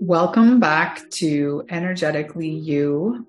Welcome 0.00 0.60
back 0.60 1.08
to 1.12 1.64
Energetically 1.70 2.50
You, 2.50 3.26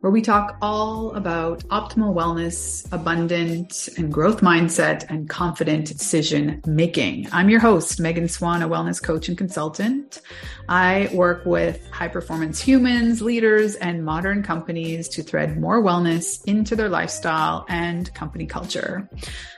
where 0.00 0.10
we 0.10 0.22
talk 0.22 0.58
all 0.60 1.14
about 1.14 1.60
optimal 1.68 2.12
wellness, 2.12 2.92
abundant 2.92 3.88
and 3.96 4.12
growth 4.12 4.40
mindset, 4.40 5.08
and 5.08 5.28
confident 5.28 5.86
decision 5.86 6.60
making. 6.66 7.28
I'm 7.30 7.48
your 7.48 7.60
host, 7.60 8.00
Megan 8.00 8.28
Swan, 8.28 8.60
a 8.60 8.68
wellness 8.68 9.00
coach 9.00 9.28
and 9.28 9.38
consultant. 9.38 10.20
I 10.68 11.10
work 11.12 11.44
with 11.44 11.88
high 11.90 12.08
performance 12.08 12.60
humans, 12.60 13.20
leaders, 13.20 13.74
and 13.74 14.04
modern 14.04 14.42
companies 14.42 15.08
to 15.10 15.22
thread 15.22 15.60
more 15.60 15.82
wellness 15.82 16.44
into 16.44 16.74
their 16.76 16.88
lifestyle 16.88 17.66
and 17.68 18.12
company 18.14 18.46
culture. 18.46 19.08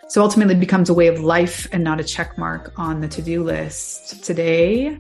So 0.09 0.23
ultimately 0.23 0.55
it 0.55 0.61
becomes 0.61 0.89
a 0.89 0.95
way 0.95 1.09
of 1.09 1.21
life 1.21 1.67
and 1.73 1.83
not 1.83 2.01
a 2.01 2.05
check 2.05 2.39
mark 2.39 2.73
on 2.77 3.01
the 3.01 3.09
to-do 3.09 3.43
list. 3.43 4.23
Today, 4.25 4.99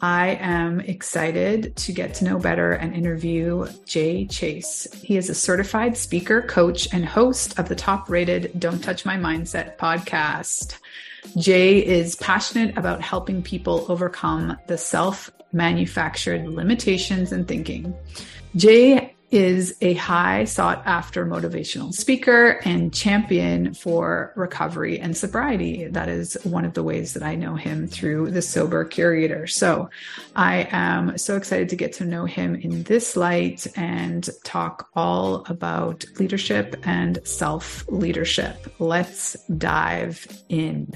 I 0.00 0.38
am 0.40 0.80
excited 0.80 1.76
to 1.76 1.92
get 1.92 2.14
to 2.14 2.24
know 2.24 2.38
better 2.38 2.72
and 2.72 2.94
interview 2.94 3.66
Jay 3.84 4.26
Chase. 4.26 4.86
He 5.02 5.16
is 5.16 5.28
a 5.28 5.34
certified 5.34 5.96
speaker, 5.96 6.42
coach, 6.42 6.88
and 6.92 7.04
host 7.04 7.58
of 7.58 7.68
the 7.68 7.74
top 7.74 8.08
rated 8.08 8.58
Don't 8.58 8.82
Touch 8.82 9.04
My 9.04 9.16
Mindset 9.16 9.76
podcast. 9.76 10.78
Jay 11.36 11.84
is 11.84 12.16
passionate 12.16 12.78
about 12.78 13.02
helping 13.02 13.42
people 13.42 13.84
overcome 13.88 14.56
the 14.68 14.78
self 14.78 15.30
manufactured 15.52 16.46
limitations 16.46 17.32
in 17.32 17.44
thinking. 17.44 17.94
Jay 18.54 19.14
is 19.30 19.76
a 19.80 19.94
high 19.94 20.44
sought 20.44 20.82
after 20.86 21.26
motivational 21.26 21.92
speaker 21.92 22.60
and 22.64 22.94
champion 22.94 23.74
for 23.74 24.32
recovery 24.36 25.00
and 25.00 25.16
sobriety. 25.16 25.88
That 25.88 26.08
is 26.08 26.36
one 26.44 26.64
of 26.64 26.74
the 26.74 26.82
ways 26.82 27.14
that 27.14 27.22
I 27.22 27.34
know 27.34 27.56
him 27.56 27.88
through 27.88 28.30
the 28.30 28.42
Sober 28.42 28.84
Curator. 28.84 29.46
So 29.46 29.90
I 30.36 30.68
am 30.70 31.18
so 31.18 31.36
excited 31.36 31.68
to 31.70 31.76
get 31.76 31.92
to 31.94 32.04
know 32.04 32.24
him 32.24 32.54
in 32.54 32.84
this 32.84 33.16
light 33.16 33.66
and 33.76 34.28
talk 34.44 34.88
all 34.94 35.44
about 35.48 36.04
leadership 36.18 36.76
and 36.84 37.18
self 37.24 37.84
leadership. 37.88 38.72
Let's 38.78 39.36
dive 39.58 40.26
in. 40.48 40.92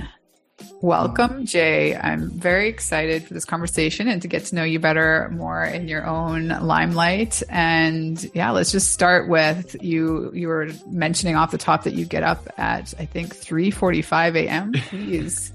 Welcome, 0.82 1.44
Jay. 1.44 1.94
I'm 1.94 2.30
very 2.30 2.68
excited 2.68 3.26
for 3.26 3.34
this 3.34 3.44
conversation 3.44 4.08
and 4.08 4.22
to 4.22 4.28
get 4.28 4.46
to 4.46 4.54
know 4.54 4.64
you 4.64 4.78
better 4.78 5.28
more 5.32 5.62
in 5.62 5.88
your 5.88 6.06
own 6.06 6.48
limelight. 6.48 7.42
And 7.50 8.30
yeah, 8.34 8.50
let's 8.50 8.72
just 8.72 8.92
start 8.92 9.28
with 9.28 9.76
you. 9.82 10.30
You 10.32 10.48
were 10.48 10.70
mentioning 10.86 11.36
off 11.36 11.50
the 11.50 11.58
top 11.58 11.84
that 11.84 11.94
you 11.94 12.06
get 12.06 12.22
up 12.22 12.48
at 12.56 12.94
I 12.98 13.04
think 13.04 13.36
3:45 13.36 14.36
a.m. 14.36 14.72
Please 14.88 15.52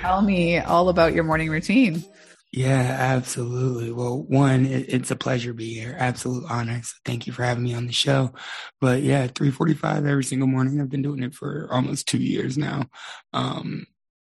tell 0.00 0.22
me 0.22 0.58
all 0.58 0.88
about 0.88 1.12
your 1.12 1.24
morning 1.24 1.50
routine. 1.50 2.04
Yeah, 2.52 2.96
absolutely. 2.98 3.92
Well, 3.92 4.22
one, 4.22 4.64
it, 4.64 4.86
it's 4.88 5.10
a 5.10 5.16
pleasure 5.16 5.50
to 5.50 5.54
be 5.54 5.74
here. 5.74 5.94
Absolute 5.98 6.44
honor. 6.48 6.80
So 6.82 6.94
thank 7.04 7.26
you 7.26 7.32
for 7.32 7.42
having 7.42 7.64
me 7.64 7.74
on 7.74 7.86
the 7.86 7.92
show. 7.92 8.32
But 8.80 9.02
yeah, 9.02 9.26
345 9.26 10.06
every 10.06 10.24
single 10.24 10.48
morning. 10.48 10.80
I've 10.80 10.88
been 10.88 11.02
doing 11.02 11.22
it 11.22 11.34
for 11.34 11.68
almost 11.70 12.08
two 12.08 12.18
years 12.18 12.56
now. 12.56 12.86
Um, 13.32 13.86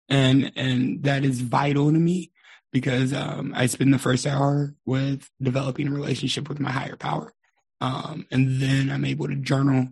and 0.09 0.53
and 0.57 1.03
that 1.05 1.25
is 1.25 1.41
vital 1.41 1.93
to 1.93 1.99
me 1.99 2.33
because 2.73 3.13
um, 3.13 3.53
I 3.57 3.67
spend 3.67 3.95
the 3.95 3.99
first 3.99 4.27
hour 4.27 4.75
with 4.85 5.31
developing 5.41 5.89
a 5.89 5.93
relationship 5.93 6.49
with 6.49 6.61
my 6.61 6.71
higher 6.71 6.97
power, 6.97 7.33
um, 7.81 8.27
and 8.31 8.61
then 8.61 8.91
I'm 8.91 9.05
able 9.05 9.29
to 9.29 9.37
journal, 9.37 9.89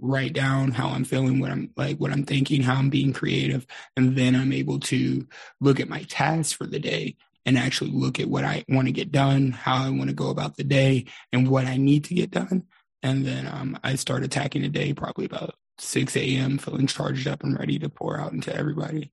write 0.00 0.32
down 0.32 0.72
how 0.72 0.88
I'm 0.88 1.04
feeling, 1.04 1.40
what 1.40 1.50
I'm 1.50 1.70
like, 1.76 1.98
what 1.98 2.12
I'm 2.12 2.24
thinking, 2.24 2.62
how 2.62 2.74
I'm 2.74 2.90
being 2.90 3.12
creative, 3.12 3.66
and 3.96 4.16
then 4.16 4.34
I'm 4.34 4.52
able 4.52 4.80
to 4.80 5.26
look 5.60 5.80
at 5.80 5.88
my 5.88 6.02
tasks 6.04 6.52
for 6.52 6.66
the 6.66 6.78
day 6.80 7.16
and 7.46 7.56
actually 7.56 7.92
look 7.92 8.18
at 8.18 8.28
what 8.28 8.44
I 8.44 8.64
want 8.68 8.88
to 8.88 8.92
get 8.92 9.12
done, 9.12 9.52
how 9.52 9.84
I 9.84 9.90
want 9.90 10.10
to 10.10 10.14
go 10.14 10.30
about 10.30 10.56
the 10.56 10.64
day, 10.64 11.06
and 11.32 11.48
what 11.48 11.64
I 11.64 11.76
need 11.76 12.04
to 12.04 12.14
get 12.14 12.32
done. 12.32 12.64
And 13.02 13.24
then 13.24 13.46
um, 13.46 13.78
I 13.84 13.94
start 13.94 14.24
attacking 14.24 14.62
the 14.62 14.68
day 14.68 14.92
probably 14.92 15.26
about 15.26 15.54
6 15.78 16.16
a.m., 16.16 16.58
feeling 16.58 16.88
charged 16.88 17.28
up 17.28 17.44
and 17.44 17.56
ready 17.56 17.78
to 17.78 17.88
pour 17.88 18.18
out 18.18 18.32
into 18.32 18.54
everybody. 18.54 19.12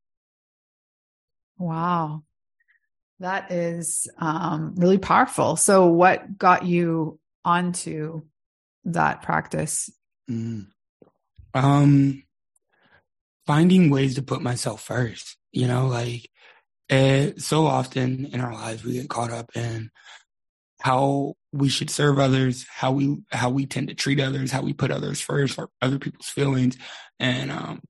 Wow. 1.57 2.23
That 3.19 3.51
is 3.51 4.07
um, 4.17 4.73
really 4.75 4.97
powerful. 4.97 5.55
So, 5.55 5.87
what 5.87 6.37
got 6.37 6.65
you 6.65 7.19
onto 7.45 8.23
that 8.85 9.21
practice? 9.21 9.89
Mm. 10.29 10.67
Um, 11.53 12.23
finding 13.45 13.89
ways 13.89 14.15
to 14.15 14.23
put 14.23 14.41
myself 14.41 14.81
first. 14.81 15.37
You 15.51 15.67
know, 15.67 15.87
like 15.87 16.29
uh, 16.89 17.31
so 17.37 17.65
often 17.65 18.25
in 18.25 18.41
our 18.41 18.53
lives 18.53 18.83
we 18.83 18.93
get 18.93 19.09
caught 19.09 19.31
up 19.31 19.55
in 19.55 19.91
how 20.81 21.35
we 21.53 21.69
should 21.69 21.89
serve 21.89 22.19
others, 22.19 22.65
how 22.69 22.91
we 22.91 23.17
how 23.31 23.49
we 23.49 23.65
tend 23.65 23.87
to 23.87 23.95
treat 23.95 24.19
others, 24.19 24.51
how 24.51 24.61
we 24.61 24.73
put 24.73 24.91
others 24.91 25.21
first, 25.21 25.57
or 25.57 25.69
other 25.81 25.99
people's 25.99 26.27
feelings, 26.27 26.77
and 27.19 27.51
um, 27.51 27.81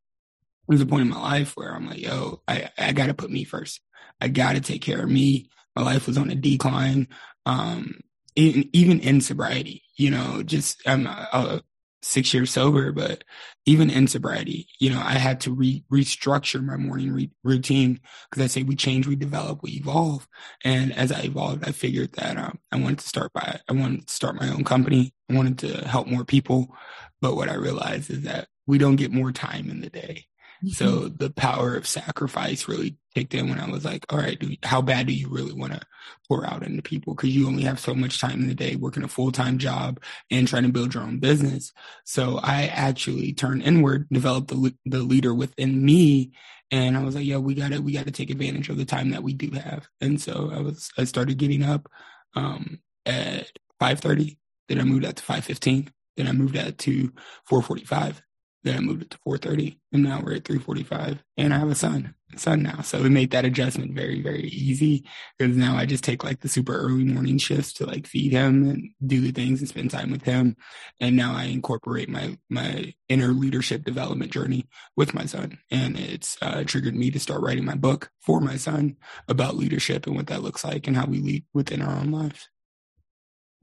there's 0.68 0.82
a 0.82 0.86
point 0.86 1.04
in 1.04 1.10
my 1.10 1.20
life 1.22 1.56
where 1.56 1.74
I'm 1.74 1.88
like, 1.88 2.02
yo, 2.02 2.42
I, 2.48 2.70
I 2.78 2.92
got 2.94 3.08
to 3.08 3.14
put 3.14 3.30
me 3.30 3.44
first. 3.44 3.82
I 4.22 4.28
got 4.28 4.54
to 4.54 4.62
take 4.62 4.82
care 4.82 5.04
of 5.04 5.10
me. 5.10 5.50
My 5.76 5.84
life 5.84 6.08
was 6.08 6.18
on 6.18 6.30
a 6.30 6.36
decline. 6.36 7.08
Um, 7.46 8.00
in, 8.36 8.70
even 8.74 9.00
in 9.00 9.22
sobriety, 9.22 9.84
you 9.96 10.10
know, 10.10 10.42
just 10.44 10.82
I'm 10.88 11.08
uh, 11.08 11.60
six 12.04 12.34
years 12.34 12.52
sober, 12.52 12.92
but 12.92 13.24
even 13.66 13.90
in 13.90 14.08
sobriety, 14.08 14.68
you 14.80 14.90
know, 14.90 15.02
I 15.04 15.14
had 15.14 15.40
to 15.42 15.52
re- 15.52 15.84
restructure 15.92 16.64
my 16.64 16.78
morning 16.78 17.12
re- 17.14 17.32
routine 17.44 18.00
because 18.30 18.44
I 18.44 18.48
say 18.48 18.64
we 18.64 18.76
change, 18.76 19.08
we 19.08 19.16
develop, 19.16 19.62
we 19.64 19.72
evolve. 19.72 20.28
And 20.64 20.94
as 20.94 21.12
I 21.12 21.22
evolved, 21.22 21.68
I 21.68 21.72
figured 21.72 22.14
that 22.14 22.38
um, 22.38 22.60
I 22.72 22.78
wanted 22.78 23.00
to 23.00 23.08
start 23.08 23.32
by, 23.34 23.60
I 23.70 23.74
wanted 23.74 24.08
to 24.08 24.14
start 24.14 24.36
my 24.36 24.50
own 24.50 24.64
company. 24.64 25.14
I 25.30 25.36
wanted 25.36 25.60
to 25.60 25.88
help 25.88 26.08
more 26.08 26.26
people. 26.26 26.76
But 27.22 27.36
what 27.36 27.50
I 27.50 27.56
realized 27.56 28.10
is 28.10 28.24
that 28.24 28.48
we 28.68 28.78
don't 28.78 28.98
get 28.98 29.12
more 29.12 29.32
time 29.32 29.70
in 29.70 29.82
the 29.82 29.90
day. 29.90 30.26
So 30.68 30.86
mm-hmm. 30.86 31.16
the 31.18 31.30
power 31.30 31.76
of 31.76 31.88
sacrifice 31.88 32.68
really 32.68 32.96
kicked 33.14 33.34
in 33.34 33.50
when 33.50 33.60
I 33.60 33.70
was 33.70 33.84
like, 33.84 34.06
all 34.10 34.20
right, 34.20 34.40
do, 34.40 34.56
how 34.64 34.82
bad 34.82 35.08
do 35.08 35.14
you 35.14 35.28
really 35.28 35.54
want 35.54 35.74
to 35.74 35.82
pour 36.28 36.46
out 36.46 36.64
into 36.64 36.82
people? 36.82 37.16
Because 37.16 37.36
you 37.36 37.48
only 37.48 37.64
have 37.64 37.80
so 37.80 37.94
much 37.94 38.22
time 38.22 38.42
in 38.42 38.48
the 38.48 38.56
day 38.56 38.76
working 38.76 39.04
a 39.04 39.08
full 39.08 39.32
time 39.32 39.58
job 39.58 40.00
and 40.32 40.48
trying 40.48 40.64
to 40.64 40.70
build 40.70 40.94
your 40.94 41.04
own 41.04 41.20
business. 41.20 41.74
So 42.06 42.40
I 42.42 42.68
actually 42.68 43.34
turned 43.34 43.64
inward, 43.64 44.08
developed 44.10 44.50
the, 44.50 44.74
the 44.86 45.00
leader 45.00 45.34
within 45.34 45.84
me. 45.84 46.32
And 46.72 46.98
I 46.98 47.04
was 47.04 47.16
like, 47.16 47.26
yeah, 47.26 47.38
we 47.38 47.56
got 47.56 47.72
to, 47.72 47.80
we 47.80 47.94
got 47.94 48.06
to 48.06 48.12
take 48.12 48.30
advantage 48.30 48.70
of 48.70 48.78
the 48.78 48.86
time 48.86 49.12
that 49.12 49.24
we 49.24 49.34
do 49.34 49.52
have. 49.52 49.88
And 50.00 50.22
so 50.22 50.50
I 50.54 50.60
was, 50.62 50.92
I 50.98 51.04
started 51.04 51.38
getting 51.38 51.64
up, 51.64 51.90
um, 52.36 52.80
at 53.06 53.52
5.30. 53.82 54.38
Then 54.70 54.80
I 54.80 54.84
moved 54.84 55.06
out 55.06 55.18
to 55.18 55.24
5.15. 55.24 55.90
Then 56.16 56.28
I 56.28 56.32
moved 56.32 56.56
out 56.56 56.78
to 56.80 57.12
4.45 57.50 58.22
then 58.64 58.78
I 58.78 58.80
moved 58.80 59.02
it 59.02 59.10
to 59.12 59.18
4:30, 59.26 59.78
and 59.92 60.04
now 60.04 60.22
we're 60.22 60.36
at 60.36 60.46
3:45, 60.46 61.20
and 61.38 61.54
I 61.54 61.60
have 61.60 61.70
a 61.70 61.76
son, 61.76 62.16
son 62.38 62.64
now. 62.64 62.82
So 62.82 63.02
we 63.02 63.10
made 63.10 63.32
that 63.32 63.46
adjustment 63.46 63.94
very, 63.94 64.22
very 64.22 64.48
easy 64.48 65.06
because 65.38 65.58
now 65.58 65.76
I 65.76 65.86
just 65.86 66.04
take 66.04 66.24
like 66.24 66.40
the 66.40 66.48
super 66.48 66.74
early 66.76 67.04
morning 67.04 67.38
shifts 67.38 67.74
to 67.74 67.86
like 67.86 68.08
feed 68.08 68.32
him 68.32 68.70
and 68.70 68.90
do 69.06 69.22
the 69.22 69.32
things 69.32 69.60
and 69.60 69.68
spend 69.68 69.92
time 69.92 70.12
with 70.12 70.24
him, 70.24 70.56
and 71.00 71.16
now 71.16 71.36
I 71.36 71.46
incorporate 71.46 72.10
my 72.10 72.38
my 72.50 72.94
inner 73.10 73.34
leadership 73.34 73.84
development 73.84 74.32
journey 74.32 74.68
with 74.96 75.14
my 75.14 75.26
son, 75.26 75.60
and 75.70 76.00
it's 76.00 76.38
uh, 76.42 76.64
triggered 76.64 76.96
me 76.96 77.12
to 77.12 77.20
start 77.20 77.42
writing 77.42 77.66
my 77.66 77.76
book 77.76 78.12
for 78.22 78.40
my 78.40 78.56
son 78.56 78.96
about 79.28 79.58
leadership 79.58 80.08
and 80.08 80.16
what 80.16 80.28
that 80.28 80.42
looks 80.42 80.64
like 80.64 80.88
and 80.88 80.96
how 80.96 81.06
we 81.06 81.20
lead 81.20 81.46
within 81.54 81.82
our 81.82 81.96
own 81.98 82.12
lives. 82.12 82.50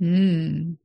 Mm, 0.00 0.78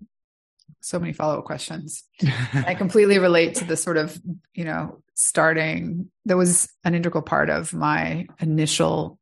so 0.86 1.00
many 1.00 1.14
follow 1.14 1.40
up 1.40 1.46
questions. 1.46 2.04
I 2.54 2.76
completely 2.76 3.18
relate 3.18 3.56
to 3.56 3.66
the 3.66 3.76
sort 3.76 3.98
of, 3.98 4.22
you 4.54 4.64
know, 4.64 5.02
starting. 5.16 6.12
That 6.26 6.38
was 6.38 6.70
an 6.84 6.94
integral 6.94 7.24
part 7.24 7.50
of 7.50 7.74
my 7.74 8.28
initial 8.40 9.18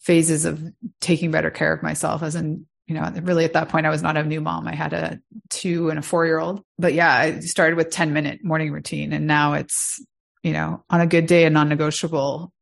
phases 0.00 0.44
of 0.44 0.60
taking 1.00 1.30
better 1.30 1.50
care 1.50 1.72
of 1.72 1.80
myself 1.80 2.24
as 2.24 2.34
in 2.34 2.66
you 2.88 2.94
know 2.96 3.08
really 3.22 3.44
at 3.44 3.52
that 3.52 3.68
point 3.68 3.86
i 3.86 3.88
was 3.88 4.02
not 4.02 4.16
a 4.16 4.24
new 4.24 4.40
mom 4.40 4.66
i 4.66 4.74
had 4.74 4.92
a 4.92 5.20
two 5.48 5.90
and 5.90 5.98
a 6.00 6.02
four 6.02 6.26
year 6.26 6.40
old 6.40 6.64
but 6.76 6.92
yeah 6.92 7.14
i 7.14 7.38
started 7.38 7.76
with 7.76 7.88
10 7.88 8.12
minute 8.12 8.42
morning 8.42 8.72
routine 8.72 9.12
and 9.12 9.28
now 9.28 9.52
it's 9.52 10.04
you 10.42 10.52
know 10.52 10.82
on 10.90 11.00
a 11.00 11.06
good 11.06 11.26
day 11.26 11.44
a 11.44 11.50
non-negotiable 11.50 12.52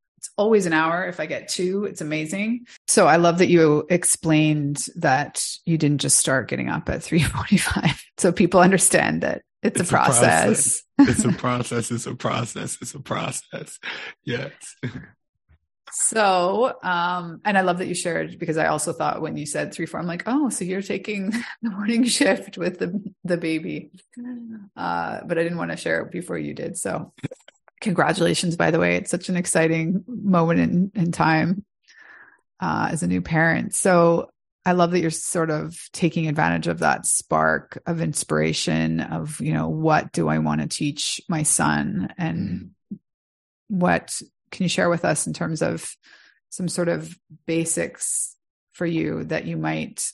always 0.40 0.64
an 0.64 0.72
hour. 0.72 1.04
If 1.04 1.20
I 1.20 1.26
get 1.26 1.48
two, 1.48 1.84
it's 1.84 2.00
amazing. 2.00 2.66
So 2.88 3.06
I 3.06 3.16
love 3.16 3.38
that 3.38 3.48
you 3.48 3.86
explained 3.90 4.82
that 4.96 5.44
you 5.66 5.76
didn't 5.76 6.00
just 6.00 6.18
start 6.18 6.48
getting 6.48 6.70
up 6.70 6.88
at 6.88 7.02
345. 7.04 8.02
So 8.16 8.32
people 8.32 8.60
understand 8.60 9.22
that 9.22 9.42
it's, 9.62 9.78
it's 9.78 9.90
a, 9.90 9.92
process. 9.92 10.82
a 10.98 11.04
process. 11.04 11.16
it's 11.16 11.24
a 11.24 11.38
process. 11.38 11.90
It's 11.90 12.06
a 12.06 12.14
process. 12.14 12.78
It's 12.80 12.94
a 12.94 13.00
process. 13.00 13.78
Yes. 14.24 14.52
So, 15.92 16.74
um, 16.82 17.40
and 17.44 17.58
I 17.58 17.62
love 17.62 17.78
that 17.78 17.88
you 17.88 17.94
shared 17.94 18.38
because 18.38 18.56
I 18.56 18.66
also 18.66 18.92
thought 18.92 19.20
when 19.20 19.36
you 19.36 19.44
said 19.44 19.74
three, 19.74 19.86
four, 19.86 19.98
I'm 19.98 20.06
like, 20.06 20.22
oh, 20.26 20.48
so 20.48 20.64
you're 20.64 20.82
taking 20.82 21.30
the 21.62 21.70
morning 21.70 22.04
shift 22.04 22.56
with 22.56 22.78
the 22.78 23.02
the 23.24 23.36
baby. 23.36 23.90
Uh, 24.76 25.20
but 25.26 25.38
I 25.38 25.42
didn't 25.42 25.58
want 25.58 25.72
to 25.72 25.76
share 25.76 26.02
it 26.02 26.12
before 26.12 26.38
you 26.38 26.54
did. 26.54 26.78
So 26.78 27.12
congratulations, 27.80 28.56
by 28.56 28.70
the 28.70 28.78
way. 28.78 28.96
It's 28.96 29.10
such 29.10 29.28
an 29.28 29.36
exciting 29.36 30.04
moment 30.06 30.60
in, 30.60 30.92
in 30.94 31.12
time 31.12 31.64
uh, 32.60 32.88
as 32.92 33.02
a 33.02 33.06
new 33.06 33.22
parent. 33.22 33.74
So 33.74 34.30
I 34.64 34.72
love 34.72 34.90
that 34.90 35.00
you're 35.00 35.10
sort 35.10 35.50
of 35.50 35.78
taking 35.92 36.28
advantage 36.28 36.66
of 36.66 36.80
that 36.80 37.06
spark 37.06 37.82
of 37.86 38.02
inspiration 38.02 39.00
of, 39.00 39.40
you 39.40 39.54
know, 39.54 39.68
what 39.68 40.12
do 40.12 40.28
I 40.28 40.38
want 40.38 40.60
to 40.60 40.68
teach 40.68 41.20
my 41.28 41.42
son 41.42 42.12
and 42.18 42.70
mm. 42.92 42.98
what 43.68 44.20
can 44.50 44.64
you 44.64 44.68
share 44.68 44.90
with 44.90 45.04
us 45.04 45.26
in 45.26 45.32
terms 45.32 45.62
of 45.62 45.90
some 46.50 46.68
sort 46.68 46.88
of 46.88 47.16
basics 47.46 48.36
for 48.72 48.84
you 48.84 49.24
that 49.24 49.46
you 49.46 49.56
might 49.56 50.04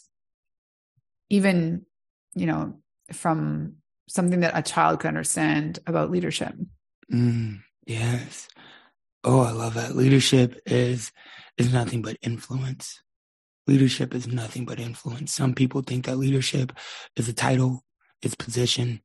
even, 1.28 1.84
you 2.34 2.46
know, 2.46 2.78
from 3.12 3.76
something 4.08 4.40
that 4.40 4.56
a 4.56 4.62
child 4.62 5.00
could 5.00 5.08
understand 5.08 5.80
about 5.86 6.10
leadership? 6.10 6.54
Mm, 7.12 7.62
yes. 7.86 8.48
Oh, 9.24 9.40
I 9.40 9.50
love 9.52 9.74
that. 9.74 9.96
Leadership 9.96 10.60
is 10.66 11.12
is 11.58 11.72
nothing 11.72 12.02
but 12.02 12.16
influence. 12.22 13.02
Leadership 13.66 14.14
is 14.14 14.28
nothing 14.28 14.66
but 14.66 14.80
influence. 14.80 15.32
Some 15.34 15.54
people 15.54 15.82
think 15.82 16.06
that 16.06 16.18
leadership 16.18 16.72
is 17.16 17.28
a 17.28 17.34
title, 17.34 17.84
it's 18.22 18.36
position, 18.36 19.02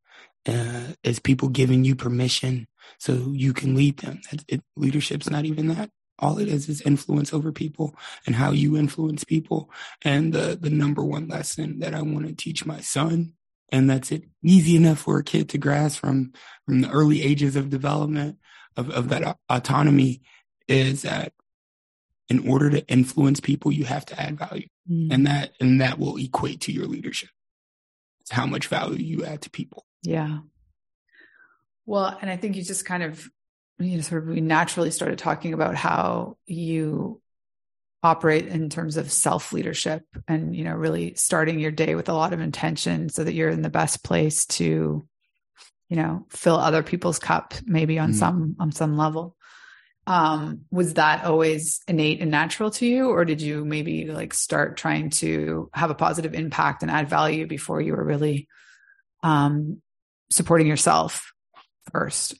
uh, 0.48 0.94
it's 1.04 1.20
people 1.20 1.50
giving 1.50 1.86
you 1.86 1.96
permission 1.96 2.68
so 3.00 3.32
you 3.34 3.54
can 3.54 3.76
lead 3.76 4.00
them. 4.00 4.22
It, 4.32 4.46
it, 4.50 4.62
leadership's 4.78 5.30
not 5.32 5.46
even 5.46 5.70
that. 5.70 5.92
All 6.20 6.40
it 6.40 6.50
is 6.50 6.70
is 6.70 6.82
influence 6.82 7.34
over 7.34 7.52
people 7.54 7.96
and 8.28 8.36
how 8.36 8.52
you 8.52 8.78
influence 8.78 9.24
people. 9.24 9.72
And 10.04 10.34
the 10.34 10.58
the 10.62 10.72
number 10.72 11.04
one 11.06 11.28
lesson 11.30 11.80
that 11.80 11.96
I 11.96 12.02
want 12.04 12.28
to 12.28 12.34
teach 12.34 12.66
my 12.66 12.82
son, 12.82 13.34
and 13.72 13.90
that's 13.90 14.12
it 14.12 14.24
easy 14.44 14.76
enough 14.76 15.00
for 15.00 15.18
a 15.18 15.24
kid 15.24 15.50
to 15.50 15.58
grasp 15.58 16.00
from 16.00 16.34
from 16.66 16.82
the 16.82 16.90
early 16.90 17.22
ages 17.22 17.56
of 17.56 17.70
development 17.70 18.38
of, 18.78 18.90
of 18.90 19.10
that 19.10 19.38
autonomy, 19.50 20.22
is 20.68 21.02
that 21.04 21.34
in 22.30 22.48
order 22.48 22.70
to 22.70 22.88
influence 22.88 23.40
people, 23.40 23.72
you 23.72 23.84
have 23.84 24.06
to 24.06 24.20
add 24.20 24.40
value. 24.40 24.68
Mm. 24.90 25.14
And 25.14 25.28
that 25.28 25.54
and 25.60 25.82
that 25.82 26.00
will 26.00 26.18
equate 26.18 26.62
to 26.62 26.72
your 26.72 26.86
leadership. 26.86 27.30
It's 28.22 28.32
how 28.32 28.46
much 28.46 28.68
value 28.68 29.04
you 29.04 29.26
add 29.26 29.42
to 29.42 29.50
people. 29.50 29.86
Yeah. 30.04 30.40
Well, 31.86 32.18
and 32.22 32.30
I 32.30 32.38
think 32.38 32.56
you 32.56 32.64
just 32.64 32.86
kind 32.86 33.04
of 33.04 33.30
you 33.80 33.98
know 33.98 34.02
sort 34.02 34.24
of 34.24 34.30
we 34.30 34.42
naturally 34.42 34.92
started 34.92 35.18
talking 35.18 35.54
about 35.54 35.76
how 35.76 36.38
you 36.46 37.21
operate 38.04 38.48
in 38.48 38.70
terms 38.70 38.98
of 38.98 39.12
self 39.12 39.54
leadership 39.54 40.04
and 40.28 40.56
you 40.56 40.64
know 40.64 40.74
really 40.74 41.14
starting 41.16 41.60
your 41.60 41.72
day 41.72 41.96
with 41.96 42.10
a 42.10 42.14
lot 42.14 42.34
of 42.34 42.40
intention 42.40 43.10
so 43.10 43.24
that 43.24 43.34
you're 43.34 43.50
in 43.50 43.62
the 43.62 43.70
best 43.70 44.04
place 44.04 44.46
to 44.46 45.06
you 45.88 45.96
know 45.96 46.26
fill 46.30 46.56
other 46.56 46.82
people's 46.82 47.20
cup 47.20 47.54
maybe 47.66 48.00
on 48.00 48.12
mm. 48.12 48.16
some 48.16 48.56
on 48.60 48.72
some 48.72 48.98
level 48.98 49.36
um 50.08 50.62
was 50.72 50.96
that 50.96 51.26
always 51.26 51.82
innate 51.88 52.22
and 52.22 52.32
natural 52.32 52.72
to 52.72 52.88
you 52.88 53.10
or 53.10 53.24
did 53.24 53.40
you 53.40 53.64
maybe 53.64 54.06
like 54.06 54.34
start 54.34 54.78
trying 54.78 55.12
to 55.12 55.70
have 55.74 55.92
a 55.92 55.96
positive 55.96 56.34
impact 56.34 56.82
and 56.82 56.90
add 56.90 57.08
value 57.08 57.46
before 57.46 57.80
you 57.80 57.94
were 57.94 58.04
really 58.04 58.48
um 59.22 59.80
supporting 60.32 60.66
yourself 60.66 61.34
first 61.92 62.34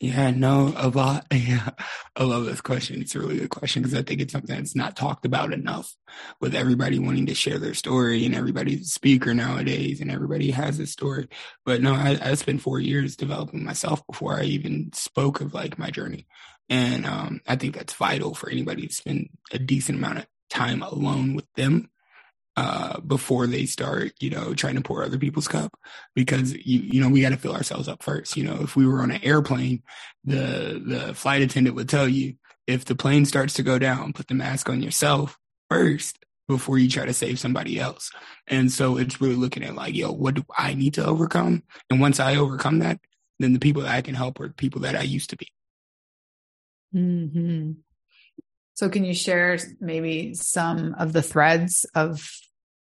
yeah, 0.00 0.30
no, 0.30 0.72
a 0.76 0.88
lot. 0.88 1.26
Yeah, 1.48 1.70
I 2.14 2.24
love 2.24 2.44
this 2.44 2.60
question. 2.60 3.00
It's 3.00 3.14
a 3.14 3.20
really 3.20 3.38
good 3.38 3.50
question 3.50 3.82
because 3.82 3.98
I 3.98 4.02
think 4.02 4.20
it's 4.20 4.32
something 4.32 4.54
that's 4.54 4.76
not 4.76 4.96
talked 4.96 5.24
about 5.24 5.52
enough 5.52 5.94
with 6.40 6.54
everybody 6.54 6.98
wanting 6.98 7.26
to 7.26 7.34
share 7.34 7.58
their 7.58 7.74
story 7.74 8.26
and 8.26 8.34
everybody's 8.34 8.82
a 8.82 8.90
speaker 8.90 9.32
nowadays 9.32 10.00
and 10.00 10.10
everybody 10.10 10.50
has 10.50 10.78
a 10.78 10.86
story. 10.86 11.28
But 11.64 11.80
no, 11.80 11.94
I, 11.94 12.18
I 12.20 12.34
spent 12.34 12.60
four 12.60 12.80
years 12.80 13.16
developing 13.16 13.64
myself 13.64 14.06
before 14.06 14.38
I 14.38 14.44
even 14.44 14.90
spoke 14.92 15.40
of 15.40 15.54
like 15.54 15.78
my 15.78 15.90
journey. 15.90 16.26
And 16.68 17.06
um, 17.06 17.40
I 17.46 17.56
think 17.56 17.74
that's 17.74 17.94
vital 17.94 18.34
for 18.34 18.50
anybody 18.50 18.86
to 18.86 18.94
spend 18.94 19.30
a 19.52 19.58
decent 19.58 19.98
amount 19.98 20.18
of 20.18 20.26
time 20.50 20.82
alone 20.82 21.34
with 21.34 21.46
them 21.54 21.88
uh, 22.58 22.98
before 23.02 23.46
they 23.46 23.66
start, 23.66 24.10
you 24.18 24.30
know, 24.30 24.52
trying 24.52 24.74
to 24.74 24.80
pour 24.80 25.04
other 25.04 25.16
people's 25.16 25.46
cup 25.46 25.78
because 26.16 26.54
you, 26.54 26.80
you 26.80 27.00
know, 27.00 27.08
we 27.08 27.20
got 27.20 27.28
to 27.28 27.36
fill 27.36 27.54
ourselves 27.54 27.86
up 27.86 28.02
first. 28.02 28.36
You 28.36 28.42
know, 28.42 28.58
if 28.62 28.74
we 28.74 28.84
were 28.84 29.00
on 29.00 29.12
an 29.12 29.22
airplane, 29.22 29.84
the, 30.24 30.82
the 30.84 31.14
flight 31.14 31.40
attendant 31.40 31.76
would 31.76 31.88
tell 31.88 32.08
you 32.08 32.34
if 32.66 32.84
the 32.84 32.96
plane 32.96 33.26
starts 33.26 33.54
to 33.54 33.62
go 33.62 33.78
down, 33.78 34.12
put 34.12 34.26
the 34.26 34.34
mask 34.34 34.68
on 34.68 34.82
yourself 34.82 35.38
first 35.70 36.18
before 36.48 36.78
you 36.78 36.90
try 36.90 37.04
to 37.04 37.12
save 37.12 37.38
somebody 37.38 37.78
else. 37.78 38.10
And 38.48 38.72
so 38.72 38.96
it's 38.96 39.20
really 39.20 39.36
looking 39.36 39.62
at 39.62 39.76
like, 39.76 39.94
yo, 39.94 40.10
what 40.10 40.34
do 40.34 40.44
I 40.56 40.74
need 40.74 40.94
to 40.94 41.06
overcome? 41.06 41.62
And 41.88 42.00
once 42.00 42.18
I 42.18 42.34
overcome 42.34 42.80
that, 42.80 42.98
then 43.38 43.52
the 43.52 43.60
people 43.60 43.82
that 43.82 43.94
I 43.94 44.02
can 44.02 44.16
help 44.16 44.40
are 44.40 44.48
the 44.48 44.54
people 44.54 44.80
that 44.80 44.96
I 44.96 45.02
used 45.02 45.30
to 45.30 45.36
be. 45.36 45.46
Hmm. 46.92 47.72
So, 48.74 48.88
can 48.88 49.04
you 49.04 49.12
share 49.12 49.58
maybe 49.80 50.34
some 50.34 50.94
of 50.98 51.12
the 51.12 51.20
threads 51.20 51.84
of 51.94 52.28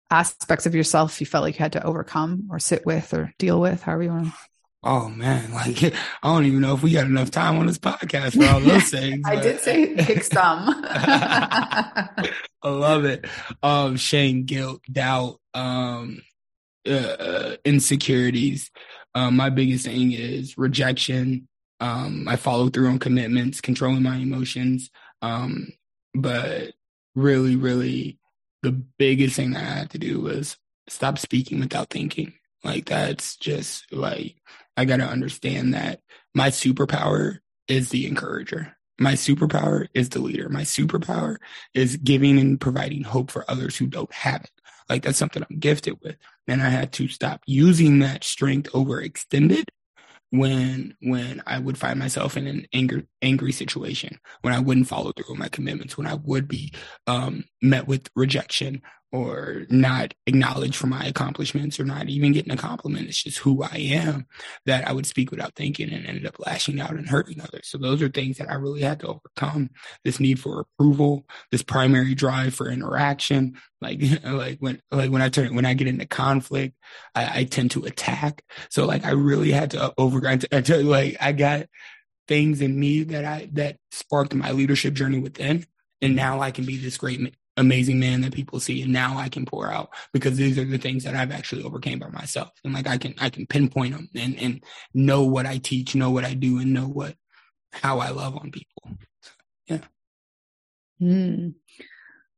aspects 0.10 0.66
of 0.66 0.76
yourself 0.76 1.20
you 1.20 1.28
felt 1.28 1.44
like 1.44 1.56
you 1.56 1.64
had 1.64 1.74
to 1.74 1.84
overcome 1.84 2.48
or 2.52 2.60
sit 2.60 2.86
with 2.86 3.14
or 3.14 3.34
deal 3.38 3.60
with, 3.60 3.84
however 3.84 4.04
you 4.04 4.10
want 4.10 4.26
to? 4.28 4.34
Oh 4.84 5.10
man, 5.10 5.52
like 5.54 5.84
I 5.84 5.92
don't 6.24 6.46
even 6.46 6.62
know 6.62 6.76
if 6.76 6.84
we 6.84 6.94
got 6.94 7.06
enough 7.06 7.32
time 7.32 7.58
on 7.58 7.68
this 7.68 7.78
podcast 7.78 8.38
for 8.38 8.46
all 8.52 8.60
those 8.60 8.90
things. 8.90 9.22
I 9.26 9.36
did 9.36 9.60
say 9.60 9.96
pick 9.96 10.24
some. 10.24 10.66
I 10.88 12.70
love 12.70 13.06
it. 13.06 13.26
Um, 13.62 13.98
shame, 13.98 14.46
guilt, 14.46 14.82
doubt, 14.92 15.40
um, 15.54 16.22
uh, 16.88 16.92
uh, 16.92 17.56
insecurities. 17.66 18.72
Um, 19.14 19.36
my 19.36 19.50
biggest 19.50 19.86
thing 19.86 20.12
is 20.12 20.58
rejection. 20.58 21.48
Um, 21.80 22.28
I 22.28 22.36
follow 22.36 22.70
through 22.70 22.88
on 22.88 23.00
commitments, 23.00 23.62
controlling 23.62 24.04
my 24.04 24.18
emotions. 24.18 24.90
Um, 25.22 25.68
but 26.14 26.74
really, 27.16 27.56
really, 27.56 28.18
the 28.68 28.84
biggest 28.98 29.38
thing 29.38 29.52
that 29.52 29.64
I 29.64 29.80
had 29.80 29.90
to 29.92 29.98
do 29.98 30.20
was 30.20 30.58
stop 30.90 31.18
speaking 31.18 31.62
without 31.62 31.90
thinking. 31.90 32.34
Like 32.66 32.86
that's 32.86 33.38
just 33.38 33.90
like 33.94 34.36
I 34.76 34.84
got 34.84 34.98
to 34.98 35.06
understand 35.06 35.74
that 35.74 36.02
my 36.36 36.50
superpower 36.50 37.38
is 37.70 37.90
the 37.90 38.06
encourager. 38.06 38.76
My 39.00 39.14
superpower 39.14 39.88
is 39.94 40.10
the 40.10 40.20
leader. 40.20 40.50
My 40.50 40.64
superpower 40.64 41.38
is 41.74 41.96
giving 41.96 42.38
and 42.38 42.60
providing 42.60 43.04
hope 43.04 43.32
for 43.32 43.50
others 43.50 43.78
who 43.78 43.88
don't 43.88 44.12
have 44.12 44.44
it. 44.44 44.52
Like 44.90 45.04
that's 45.04 45.18
something 45.18 45.46
I'm 45.50 45.60
gifted 45.60 46.00
with. 46.02 46.18
And 46.46 46.62
I 46.62 46.68
had 46.68 46.92
to 46.94 47.08
stop 47.08 47.44
using 47.46 48.00
that 48.00 48.26
strength 48.26 48.70
overextended 48.74 49.64
when 50.32 50.96
when 51.02 51.42
I 51.48 51.60
would 51.60 51.78
find 51.78 51.98
myself 52.00 52.36
in 52.36 52.48
an 52.48 52.68
angry 52.74 53.06
angry 53.22 53.52
situation, 53.52 54.20
when 54.42 54.54
I 54.54 54.60
wouldn't 54.60 54.88
follow 54.88 55.12
through 55.12 55.34
on 55.34 55.40
my 55.40 55.50
commitments, 55.50 55.98
when 55.98 56.08
I 56.08 56.16
would 56.16 56.48
be 56.48 56.74
um, 57.08 57.46
met 57.62 57.88
with 57.88 58.10
rejection 58.16 58.82
or 59.12 59.66
not 59.70 60.14
acknowledged 60.26 60.76
for 60.76 60.88
my 60.88 61.06
accomplishments 61.06 61.80
or 61.80 61.86
not 61.86 62.10
even 62.10 62.34
getting 62.34 62.52
a 62.52 62.58
compliment. 62.58 63.08
It's 63.08 63.24
just 63.24 63.38
who 63.38 63.64
I 63.64 63.78
am 63.78 64.28
that 64.66 64.86
I 64.86 64.92
would 64.92 65.06
speak 65.06 65.32
without 65.32 65.56
thinking 65.56 65.92
and 65.92 66.06
ended 66.06 66.26
up 66.26 66.40
lashing 66.46 66.82
out 66.82 66.92
and 66.92 67.08
hurting 67.08 67.40
others. 67.40 67.70
So 67.70 67.78
those 67.78 68.02
are 68.02 68.10
things 68.10 68.38
that 68.38 68.50
I 68.50 68.56
really 68.56 68.82
had 68.82 69.00
to 69.02 69.08
overcome. 69.08 69.70
This 70.04 70.20
need 70.20 70.40
for 70.40 70.60
approval, 70.60 71.26
this 71.52 71.64
primary 71.64 72.16
drive 72.16 72.54
for 72.54 72.70
interaction. 72.70 73.58
Like, 73.80 74.02
like 74.26 74.58
when, 74.60 74.82
like 74.92 75.10
when 75.10 75.22
I 75.22 75.30
turn, 75.30 75.56
when 75.56 75.66
I 75.66 75.74
get 75.74 75.88
into 75.88 76.06
conflict, 76.06 76.76
I, 77.16 77.40
I 77.40 77.44
tend 77.46 77.72
to 77.72 77.86
attack. 77.86 78.44
So 78.70 78.86
like 78.86 79.06
I 79.06 79.12
really 79.12 79.52
had 79.52 79.72
to 79.72 79.94
overcome, 79.98 80.42
until 80.52 80.84
like 80.84 81.16
I 81.22 81.32
got 81.32 81.68
things 82.28 82.60
in 82.60 82.78
me 82.78 83.04
that 83.04 83.24
I, 83.24 83.50
that 83.54 83.78
sparked 83.92 84.36
my 84.36 84.52
leadership 84.52 84.94
journey 84.96 85.20
within. 85.20 85.66
And 86.02 86.16
now 86.16 86.42
I 86.42 86.52
can 86.52 86.66
be 86.66 86.78
this 86.78 86.98
great 86.98 87.34
amazing 87.58 88.00
man 88.00 88.22
that 88.22 88.34
people 88.34 88.60
see 88.60 88.84
and 88.84 88.94
now 88.94 89.18
I 89.18 89.30
can 89.30 89.46
pour 89.46 89.72
out 89.72 89.90
because 90.14 90.38
these 90.38 90.58
are 90.58 90.66
the 90.66 90.78
things 90.78 91.04
that 91.04 91.16
I've 91.16 91.32
actually 91.32 91.64
overcame 91.64 92.00
by 92.00 92.10
myself. 92.10 92.52
And 92.64 92.74
like 92.74 92.88
I 92.88 92.98
can 92.98 93.16
I 93.20 93.30
can 93.30 93.48
pinpoint 93.48 93.96
them 93.96 94.10
and 94.16 94.38
and 94.40 94.64
know 94.94 95.24
what 95.24 95.46
I 95.46 95.58
teach 95.58 95.96
know 95.96 96.12
what 96.12 96.24
I 96.24 96.36
do 96.36 96.60
and 96.60 96.74
know 96.74 96.88
what 96.88 97.16
how 97.74 98.00
I 98.00 98.10
love 98.10 98.38
on 98.38 98.52
people. 98.52 98.98
Yeah. 99.68 99.80
Mm. 101.02 101.56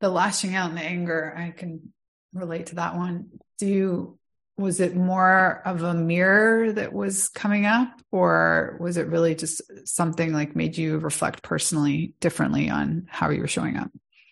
the 0.02 0.10
lashing 0.10 0.56
out 0.56 0.70
and 0.70 0.78
the 0.78 0.84
anger 0.84 1.34
I 1.38 1.52
can 1.52 1.94
relate 2.34 2.68
to 2.68 2.76
that 2.76 2.96
one. 2.96 3.30
Do 3.58 3.68
you 3.68 4.20
was 4.58 4.82
it 4.82 4.96
more 4.96 5.62
of 5.64 5.84
a 5.84 5.94
mirror 5.94 6.74
that 6.74 6.92
was 6.92 7.30
coming 7.30 7.66
up 7.66 8.02
or 8.12 8.78
was 8.82 8.98
it 8.98 9.08
really 9.08 9.34
just 9.34 9.62
something 9.86 10.34
like 10.34 10.56
made 10.56 10.78
you 10.78 10.98
reflect 10.98 11.42
personally 11.42 12.14
differently 12.20 12.70
on 12.70 13.06
how 13.10 13.30
you 13.30 13.40
were 13.40 13.48
showing 13.48 13.78
up 13.78 13.90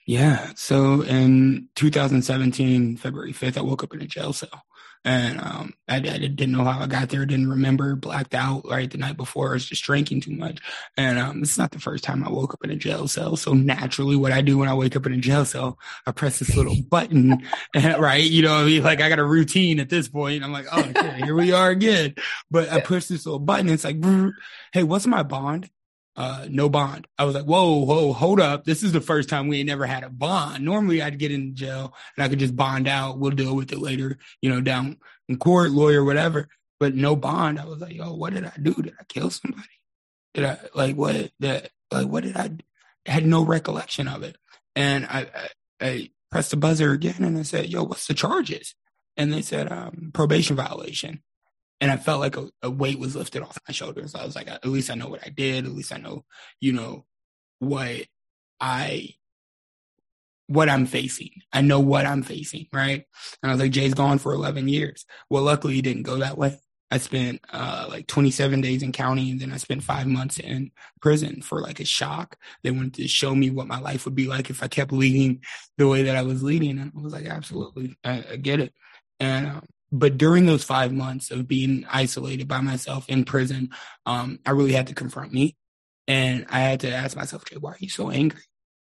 yeah. 0.07 0.53
So 0.55 1.01
in 1.01 1.67
2017, 1.75 2.95
February 2.95 3.33
5th, 3.33 3.57
I 3.57 3.61
woke 3.61 3.83
up 3.83 3.93
in 3.93 4.01
a 4.01 4.07
jail 4.07 4.31
cell. 4.31 4.63
And 5.03 5.39
um, 5.39 5.73
I, 5.87 5.97
I, 5.97 5.99
didn't 5.99 6.51
know 6.51 6.63
how 6.63 6.79
I 6.79 6.87
got 6.87 7.09
there, 7.09 7.25
didn't 7.25 7.49
remember, 7.49 7.95
blacked 7.95 8.33
out 8.33 8.63
right 8.69 8.89
the 8.89 8.97
night 8.97 9.15
before. 9.15 9.51
I 9.51 9.53
was 9.53 9.65
just 9.65 9.83
drinking 9.83 10.21
too 10.21 10.31
much. 10.31 10.59
And 10.97 11.19
um, 11.19 11.43
it's 11.43 11.57
not 11.57 11.71
the 11.71 11.79
first 11.79 12.03
time 12.03 12.23
I 12.23 12.29
woke 12.29 12.53
up 12.53 12.63
in 12.63 12.71
a 12.71 12.75
jail 12.75 13.07
cell. 13.07 13.35
So 13.35 13.53
naturally, 13.53 14.15
what 14.15 14.31
I 14.31 14.41
do 14.41 14.57
when 14.57 14.69
I 14.69 14.73
wake 14.73 14.95
up 14.95 15.05
in 15.05 15.13
a 15.13 15.17
jail 15.17 15.45
cell, 15.45 15.77
I 16.05 16.11
press 16.11 16.39
this 16.39 16.55
little 16.55 16.75
button, 16.89 17.43
right? 17.75 18.23
You 18.23 18.41
know, 18.43 18.55
I 18.55 18.65
mean? 18.65 18.83
like 18.83 19.01
I 19.01 19.09
got 19.09 19.19
a 19.19 19.25
routine 19.25 19.79
at 19.79 19.89
this 19.89 20.07
point. 20.07 20.43
I'm 20.43 20.51
like, 20.51 20.67
oh, 20.71 20.81
okay, 20.81 21.21
here 21.23 21.35
we 21.35 21.51
are 21.51 21.69
again. 21.69 22.15
But 22.49 22.69
I 22.69 22.79
push 22.79 23.05
this 23.05 23.25
little 23.25 23.39
button. 23.39 23.69
It's 23.69 23.83
like, 23.83 24.03
hey, 24.73 24.83
what's 24.83 25.05
my 25.05 25.23
bond? 25.23 25.69
Uh, 26.17 26.47
no 26.49 26.67
bond. 26.67 27.07
I 27.19 27.25
was 27.25 27.35
like, 27.35 27.45
whoa, 27.45 27.85
whoa, 27.85 28.11
hold 28.11 28.41
up. 28.41 28.65
This 28.65 28.81
is 28.81 28.91
the 28.91 28.99
first 28.99 29.29
time 29.29 29.47
we 29.47 29.59
ain't 29.59 29.67
never 29.67 29.85
had 29.85 30.03
a 30.03 30.09
bond. 30.09 30.65
Normally 30.65 31.01
I'd 31.01 31.19
get 31.19 31.31
in 31.31 31.55
jail 31.55 31.93
and 32.15 32.23
I 32.23 32.27
could 32.27 32.39
just 32.39 32.55
bond 32.55 32.87
out. 32.87 33.19
We'll 33.19 33.31
deal 33.31 33.55
with 33.55 33.71
it 33.71 33.77
later, 33.77 34.17
you 34.41 34.49
know, 34.49 34.59
down 34.59 34.97
in 35.29 35.37
court, 35.37 35.69
lawyer, 35.69 36.03
whatever. 36.03 36.49
But 36.79 36.95
no 36.95 37.15
bond. 37.15 37.59
I 37.59 37.65
was 37.65 37.79
like, 37.79 37.93
yo, 37.93 38.13
what 38.15 38.33
did 38.33 38.45
I 38.45 38.53
do? 38.59 38.73
Did 38.73 38.95
I 38.99 39.03
kill 39.03 39.29
somebody? 39.29 39.63
Did 40.33 40.45
I 40.45 40.59
like 40.73 40.95
what 40.95 41.31
that 41.39 41.69
like 41.91 42.07
what 42.07 42.23
did 42.23 42.35
I, 42.35 42.51
I 43.07 43.11
had 43.11 43.25
no 43.25 43.43
recollection 43.43 44.07
of 44.07 44.23
it. 44.23 44.37
And 44.75 45.05
I, 45.05 45.27
I, 45.33 45.49
I 45.79 46.09
pressed 46.31 46.51
the 46.51 46.57
buzzer 46.57 46.91
again 46.91 47.23
and 47.23 47.37
I 47.37 47.43
said, 47.43 47.67
yo, 47.67 47.83
what's 47.83 48.07
the 48.07 48.13
charges? 48.13 48.75
And 49.15 49.31
they 49.31 49.41
said, 49.41 49.71
um, 49.71 50.11
probation 50.13 50.55
violation 50.55 51.21
and 51.79 51.91
I 51.91 51.97
felt 51.97 52.19
like 52.19 52.37
a, 52.37 52.49
a, 52.63 52.69
weight 52.69 52.99
was 52.99 53.15
lifted 53.15 53.43
off 53.43 53.59
my 53.67 53.71
shoulders. 53.71 54.15
I 54.15 54.25
was 54.25 54.35
like, 54.35 54.47
at 54.47 54.65
least 54.65 54.89
I 54.89 54.95
know 54.95 55.07
what 55.07 55.25
I 55.25 55.29
did. 55.29 55.65
At 55.65 55.71
least 55.71 55.93
I 55.93 55.97
know, 55.97 56.25
you 56.59 56.73
know, 56.73 57.05
what 57.59 58.05
I, 58.59 59.09
what 60.47 60.69
I'm 60.69 60.85
facing. 60.85 61.31
I 61.53 61.61
know 61.61 61.79
what 61.79 62.05
I'm 62.05 62.23
facing, 62.23 62.67
right? 62.73 63.03
And 63.43 63.51
I 63.51 63.53
was 63.53 63.61
like, 63.61 63.71
Jay's 63.71 63.93
gone 63.93 64.17
for 64.17 64.33
11 64.33 64.67
years. 64.67 65.05
Well, 65.29 65.43
luckily 65.43 65.79
it 65.79 65.83
didn't 65.83 66.03
go 66.03 66.17
that 66.17 66.37
way. 66.37 66.57
I 66.89 66.99
spent 66.99 67.41
uh, 67.51 67.85
like 67.89 68.07
27 68.07 68.61
days 68.61 68.81
in 68.81 68.93
county 68.93 69.29
and 69.29 69.41
then 69.41 69.51
I 69.51 69.57
spent 69.57 69.83
five 69.83 70.07
months 70.07 70.39
in 70.39 70.71
prison 71.01 71.41
for 71.41 71.59
like 71.59 71.81
a 71.81 71.85
shock. 71.85 72.37
They 72.63 72.71
wanted 72.71 72.93
to 72.95 73.07
show 73.09 73.35
me 73.35 73.49
what 73.49 73.67
my 73.67 73.79
life 73.79 74.05
would 74.05 74.15
be 74.15 74.27
like 74.27 74.49
if 74.49 74.63
I 74.63 74.67
kept 74.69 74.93
leading 74.93 75.41
the 75.77 75.87
way 75.87 76.03
that 76.03 76.15
I 76.15 76.21
was 76.21 76.43
leading. 76.43 76.79
And 76.79 76.93
I 76.97 77.01
was 77.01 77.11
like, 77.11 77.25
absolutely, 77.25 77.97
I, 78.05 78.23
I 78.31 78.35
get 78.37 78.61
it. 78.61 78.73
And 79.19 79.47
um, 79.47 79.65
but 79.91 80.17
during 80.17 80.45
those 80.45 80.63
five 80.63 80.91
months 80.91 81.31
of 81.31 81.47
being 81.47 81.85
isolated 81.89 82.47
by 82.47 82.61
myself 82.61 83.07
in 83.07 83.23
prison, 83.23 83.69
um, 84.05 84.39
I 84.45 84.51
really 84.51 84.73
had 84.73 84.87
to 84.87 84.93
confront 84.93 85.33
me. 85.33 85.55
And 86.07 86.45
I 86.49 86.59
had 86.59 86.81
to 86.81 86.93
ask 86.93 87.15
myself, 87.15 87.45
Jay, 87.45 87.57
why 87.57 87.71
are 87.71 87.77
you 87.79 87.89
so 87.89 88.09
angry? 88.09 88.43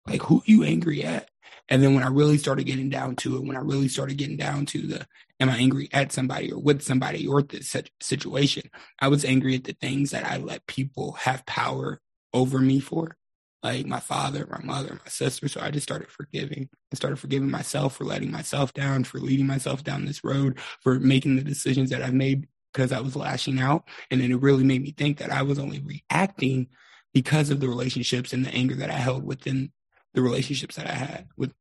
Like, 0.08 0.22
who 0.24 0.39
are 0.39 0.46
you 0.46 0.63
angry 0.63 1.03
at? 1.03 1.29
And 1.70 1.81
then 1.81 1.93
when 1.93 2.03
I 2.03 2.08
really 2.08 2.38
started 2.38 2.65
getting 2.65 2.89
down 2.89 3.15
to 3.17 3.38
it, 3.38 3.43
when 3.43 3.55
I 3.55 3.62
really 3.62 3.88
started 3.88 4.17
getting 4.17 4.38
down 4.38 4.65
to 4.67 4.88
the, 4.88 5.08
am 5.39 5.50
I 5.50 5.58
angry 5.58 5.89
at 5.93 6.12
somebody 6.12 6.51
or 6.51 6.60
with 6.60 6.81
somebody 6.81 7.27
or 7.27 7.41
this 7.41 7.75
situation? 8.01 8.70
I 9.00 9.08
was 9.08 9.24
angry 9.24 9.55
at 9.55 9.63
the 9.63 9.74
things 9.79 10.12
that 10.12 10.25
I 10.25 10.38
let 10.38 10.65
people 10.67 11.13
have 11.13 11.46
power 11.46 12.01
over 12.34 12.60
me 12.60 12.79
for 12.79 13.15
like 13.63 13.86
my 13.86 14.00
father, 14.00 14.48
my 14.50 14.62
mother, 14.63 14.94
my 14.94 15.10
sister. 15.10 15.48
So 15.48 15.62
I 15.62 15.72
just 15.72 15.84
started 15.84 16.10
forgiving. 16.10 16.70
I 16.91 16.96
started 16.96 17.18
forgiving 17.18 17.51
myself 17.51 17.96
for 17.96 18.06
letting 18.06 18.32
myself 18.32 18.74
down, 18.74 19.03
for 19.03 19.20
leading 19.20 19.48
myself 19.48 19.84
down 19.84 20.06
this 20.06 20.24
road, 20.24 20.60
for 20.82 21.00
making 21.00 21.36
the 21.36 21.44
decisions 21.44 21.89
that 21.91 22.01
I've 22.01 22.13
made 22.13 22.48
because 22.74 22.91
I 22.91 23.01
was 23.01 23.15
lashing 23.15 23.60
out. 23.60 23.84
And 24.10 24.22
then 24.22 24.32
it 24.32 24.41
really 24.41 24.63
made 24.63 24.82
me 24.82 24.91
think 24.91 25.18
that 25.18 25.32
I 25.32 25.44
was 25.44 25.60
only 25.60 25.80
reacting 25.80 26.68
because 27.13 27.50
of 27.50 27.60
the 27.60 27.68
relationships 27.68 28.34
and 28.34 28.46
the 28.46 28.53
anger 28.53 28.75
that 28.75 28.89
I 28.89 28.96
held 28.96 29.24
within 29.24 29.72
the 30.13 30.22
relationships 30.22 30.75
that 30.75 30.88
I 30.88 30.94
had 30.94 31.27
with 31.38 31.53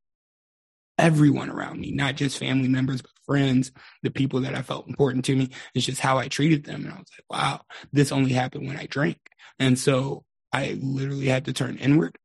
everyone 0.98 1.50
around 1.50 1.80
me, 1.80 1.92
not 1.92 2.16
just 2.16 2.38
family 2.38 2.68
members, 2.68 3.02
but 3.02 3.10
friends, 3.26 3.72
the 4.02 4.10
people 4.10 4.40
that 4.40 4.54
I 4.54 4.62
felt 4.62 4.88
important 4.88 5.24
to 5.26 5.36
me. 5.36 5.50
It's 5.74 5.86
just 5.86 6.00
how 6.00 6.18
I 6.18 6.28
treated 6.28 6.64
them. 6.64 6.84
And 6.84 6.92
I 6.92 6.98
was 6.98 7.08
like, 7.16 7.40
wow, 7.40 7.60
this 7.92 8.12
only 8.12 8.32
happened 8.32 8.66
when 8.66 8.76
I 8.76 8.86
drank. 8.86 9.18
And 9.58 9.78
so 9.78 10.24
I 10.52 10.78
literally 10.80 11.26
had 11.26 11.44
to 11.46 11.52
turn 11.52 11.76
inward, 11.76 12.18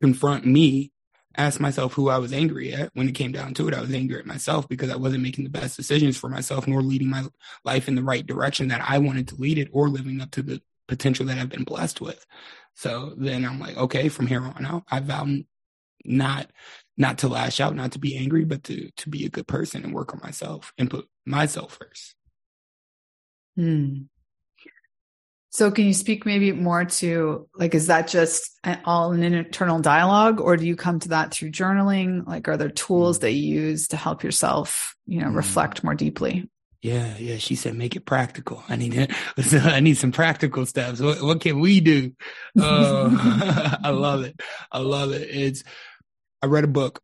confront 0.00 0.46
me, 0.46 0.92
ask 1.36 1.60
myself 1.60 1.92
who 1.92 2.08
I 2.08 2.18
was 2.18 2.32
angry 2.32 2.72
at. 2.72 2.90
When 2.94 3.08
it 3.08 3.14
came 3.14 3.32
down 3.32 3.54
to 3.54 3.68
it, 3.68 3.74
I 3.74 3.80
was 3.80 3.92
angry 3.92 4.18
at 4.18 4.26
myself 4.26 4.68
because 4.68 4.90
I 4.90 4.96
wasn't 4.96 5.22
making 5.22 5.44
the 5.44 5.50
best 5.50 5.76
decisions 5.76 6.16
for 6.16 6.28
myself, 6.28 6.66
nor 6.66 6.82
leading 6.82 7.10
my 7.10 7.24
life 7.64 7.88
in 7.88 7.94
the 7.94 8.02
right 8.02 8.26
direction 8.26 8.68
that 8.68 8.82
I 8.86 8.98
wanted 8.98 9.28
to 9.28 9.36
lead 9.36 9.58
it, 9.58 9.68
or 9.72 9.88
living 9.88 10.20
up 10.20 10.30
to 10.32 10.42
the 10.42 10.62
potential 10.88 11.26
that 11.26 11.38
I've 11.38 11.48
been 11.48 11.64
blessed 11.64 12.00
with. 12.00 12.24
So 12.74 13.14
then 13.16 13.44
I'm 13.44 13.58
like, 13.58 13.76
okay, 13.76 14.08
from 14.08 14.26
here 14.26 14.42
on 14.42 14.64
out, 14.66 14.84
I 14.90 15.00
vow 15.00 15.26
not 16.04 16.50
not 16.96 17.18
to 17.18 17.28
lash 17.28 17.60
out, 17.60 17.74
not 17.74 17.92
to 17.92 17.98
be 17.98 18.16
angry, 18.16 18.44
but 18.44 18.64
to 18.64 18.90
to 18.96 19.08
be 19.08 19.26
a 19.26 19.30
good 19.30 19.46
person 19.46 19.84
and 19.84 19.94
work 19.94 20.14
on 20.14 20.20
myself 20.22 20.72
and 20.78 20.90
put 20.90 21.08
myself 21.24 21.78
first. 21.80 22.14
Hmm. 23.56 24.02
So 25.56 25.70
can 25.70 25.86
you 25.86 25.94
speak 25.94 26.26
maybe 26.26 26.52
more 26.52 26.84
to 26.84 27.48
like, 27.54 27.74
is 27.74 27.86
that 27.86 28.08
just 28.08 28.60
all 28.84 29.12
an 29.12 29.22
internal 29.22 29.78
dialogue 29.80 30.38
or 30.38 30.58
do 30.58 30.66
you 30.66 30.76
come 30.76 31.00
to 31.00 31.08
that 31.08 31.32
through 31.32 31.50
journaling? 31.50 32.26
Like, 32.26 32.46
are 32.46 32.58
there 32.58 32.68
tools 32.68 33.16
mm. 33.16 33.20
that 33.22 33.30
you 33.32 33.60
use 33.62 33.88
to 33.88 33.96
help 33.96 34.22
yourself, 34.22 34.94
you 35.06 35.18
know, 35.18 35.28
mm. 35.28 35.34
reflect 35.34 35.82
more 35.82 35.94
deeply? 35.94 36.50
Yeah, 36.82 37.16
yeah. 37.16 37.38
She 37.38 37.54
said, 37.54 37.74
make 37.74 37.96
it 37.96 38.04
practical. 38.04 38.64
I 38.68 38.76
need, 38.76 39.10
I 39.54 39.80
need 39.80 39.96
some 39.96 40.12
practical 40.12 40.66
steps. 40.66 41.00
What, 41.00 41.22
what 41.22 41.40
can 41.40 41.58
we 41.58 41.80
do? 41.80 42.12
Uh, 42.60 43.78
I 43.82 43.88
love 43.88 44.24
it. 44.24 44.38
I 44.70 44.80
love 44.80 45.12
it. 45.12 45.26
It's, 45.30 45.64
I 46.42 46.48
read 46.48 46.64
a 46.64 46.68
book 46.68 47.00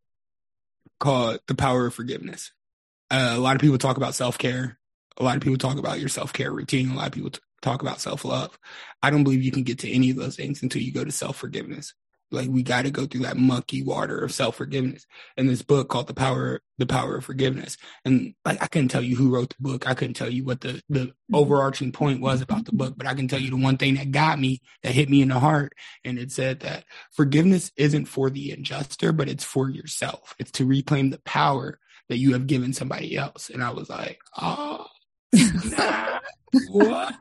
called 1.00 1.40
The 1.46 1.54
Power 1.54 1.86
of 1.86 1.94
Forgiveness. 1.94 2.52
Uh, 3.10 3.32
a 3.34 3.40
lot 3.40 3.56
of 3.56 3.62
people 3.62 3.78
talk 3.78 3.96
about 3.96 4.14
self 4.14 4.36
care. 4.36 4.78
A 5.16 5.22
lot 5.22 5.36
of 5.36 5.42
people 5.42 5.56
talk 5.56 5.78
about 5.78 6.00
your 6.00 6.10
self 6.10 6.34
care 6.34 6.52
routine. 6.52 6.90
A 6.90 6.96
lot 6.96 7.06
of 7.06 7.12
people 7.12 7.30
t- 7.30 7.40
talk 7.62 7.82
about 7.82 8.00
self 8.00 8.24
love. 8.24 8.58
I 9.02 9.10
don't 9.10 9.24
believe 9.24 9.42
you 9.42 9.52
can 9.52 9.62
get 9.62 9.78
to 9.80 9.90
any 9.90 10.10
of 10.10 10.16
those 10.16 10.36
things 10.36 10.62
until 10.62 10.82
you 10.82 10.92
go 10.92 11.04
to 11.04 11.12
self 11.12 11.36
forgiveness. 11.36 11.94
Like 12.32 12.48
we 12.48 12.62
got 12.62 12.82
to 12.82 12.90
go 12.90 13.04
through 13.06 13.22
that 13.22 13.36
mucky 13.36 13.82
water 13.82 14.18
of 14.18 14.32
self 14.32 14.56
forgiveness. 14.56 15.06
And 15.36 15.48
this 15.48 15.62
book 15.62 15.88
called 15.88 16.06
the 16.06 16.14
power, 16.14 16.60
the 16.78 16.86
power 16.86 17.16
of 17.16 17.24
forgiveness. 17.24 17.76
And 18.04 18.34
like 18.44 18.62
I 18.62 18.66
couldn't 18.66 18.88
tell 18.88 19.02
you 19.02 19.16
who 19.16 19.32
wrote 19.32 19.50
the 19.50 19.62
book. 19.62 19.86
I 19.86 19.94
couldn't 19.94 20.14
tell 20.14 20.30
you 20.30 20.44
what 20.44 20.62
the 20.62 20.82
the 20.88 21.00
mm-hmm. 21.00 21.34
overarching 21.34 21.92
point 21.92 22.20
was 22.20 22.40
about 22.40 22.64
the 22.64 22.72
book, 22.72 22.94
but 22.96 23.06
I 23.06 23.14
can 23.14 23.28
tell 23.28 23.40
you 23.40 23.50
the 23.50 23.56
one 23.56 23.76
thing 23.76 23.96
that 23.96 24.10
got 24.10 24.40
me, 24.40 24.62
that 24.82 24.94
hit 24.94 25.10
me 25.10 25.20
in 25.20 25.28
the 25.28 25.38
heart, 25.38 25.74
and 26.04 26.18
it 26.18 26.32
said 26.32 26.60
that 26.60 26.84
forgiveness 27.12 27.70
isn't 27.76 28.06
for 28.06 28.30
the 28.30 28.50
injuster, 28.50 29.12
but 29.12 29.28
it's 29.28 29.44
for 29.44 29.68
yourself. 29.68 30.34
It's 30.38 30.52
to 30.52 30.66
reclaim 30.66 31.10
the 31.10 31.20
power 31.20 31.78
that 32.08 32.18
you 32.18 32.32
have 32.32 32.46
given 32.46 32.72
somebody 32.72 33.16
else. 33.16 33.50
And 33.50 33.62
I 33.62 33.70
was 33.70 33.88
like, 33.88 34.18
oh, 34.40 34.86
nah, 35.32 36.18
what? 36.68 37.14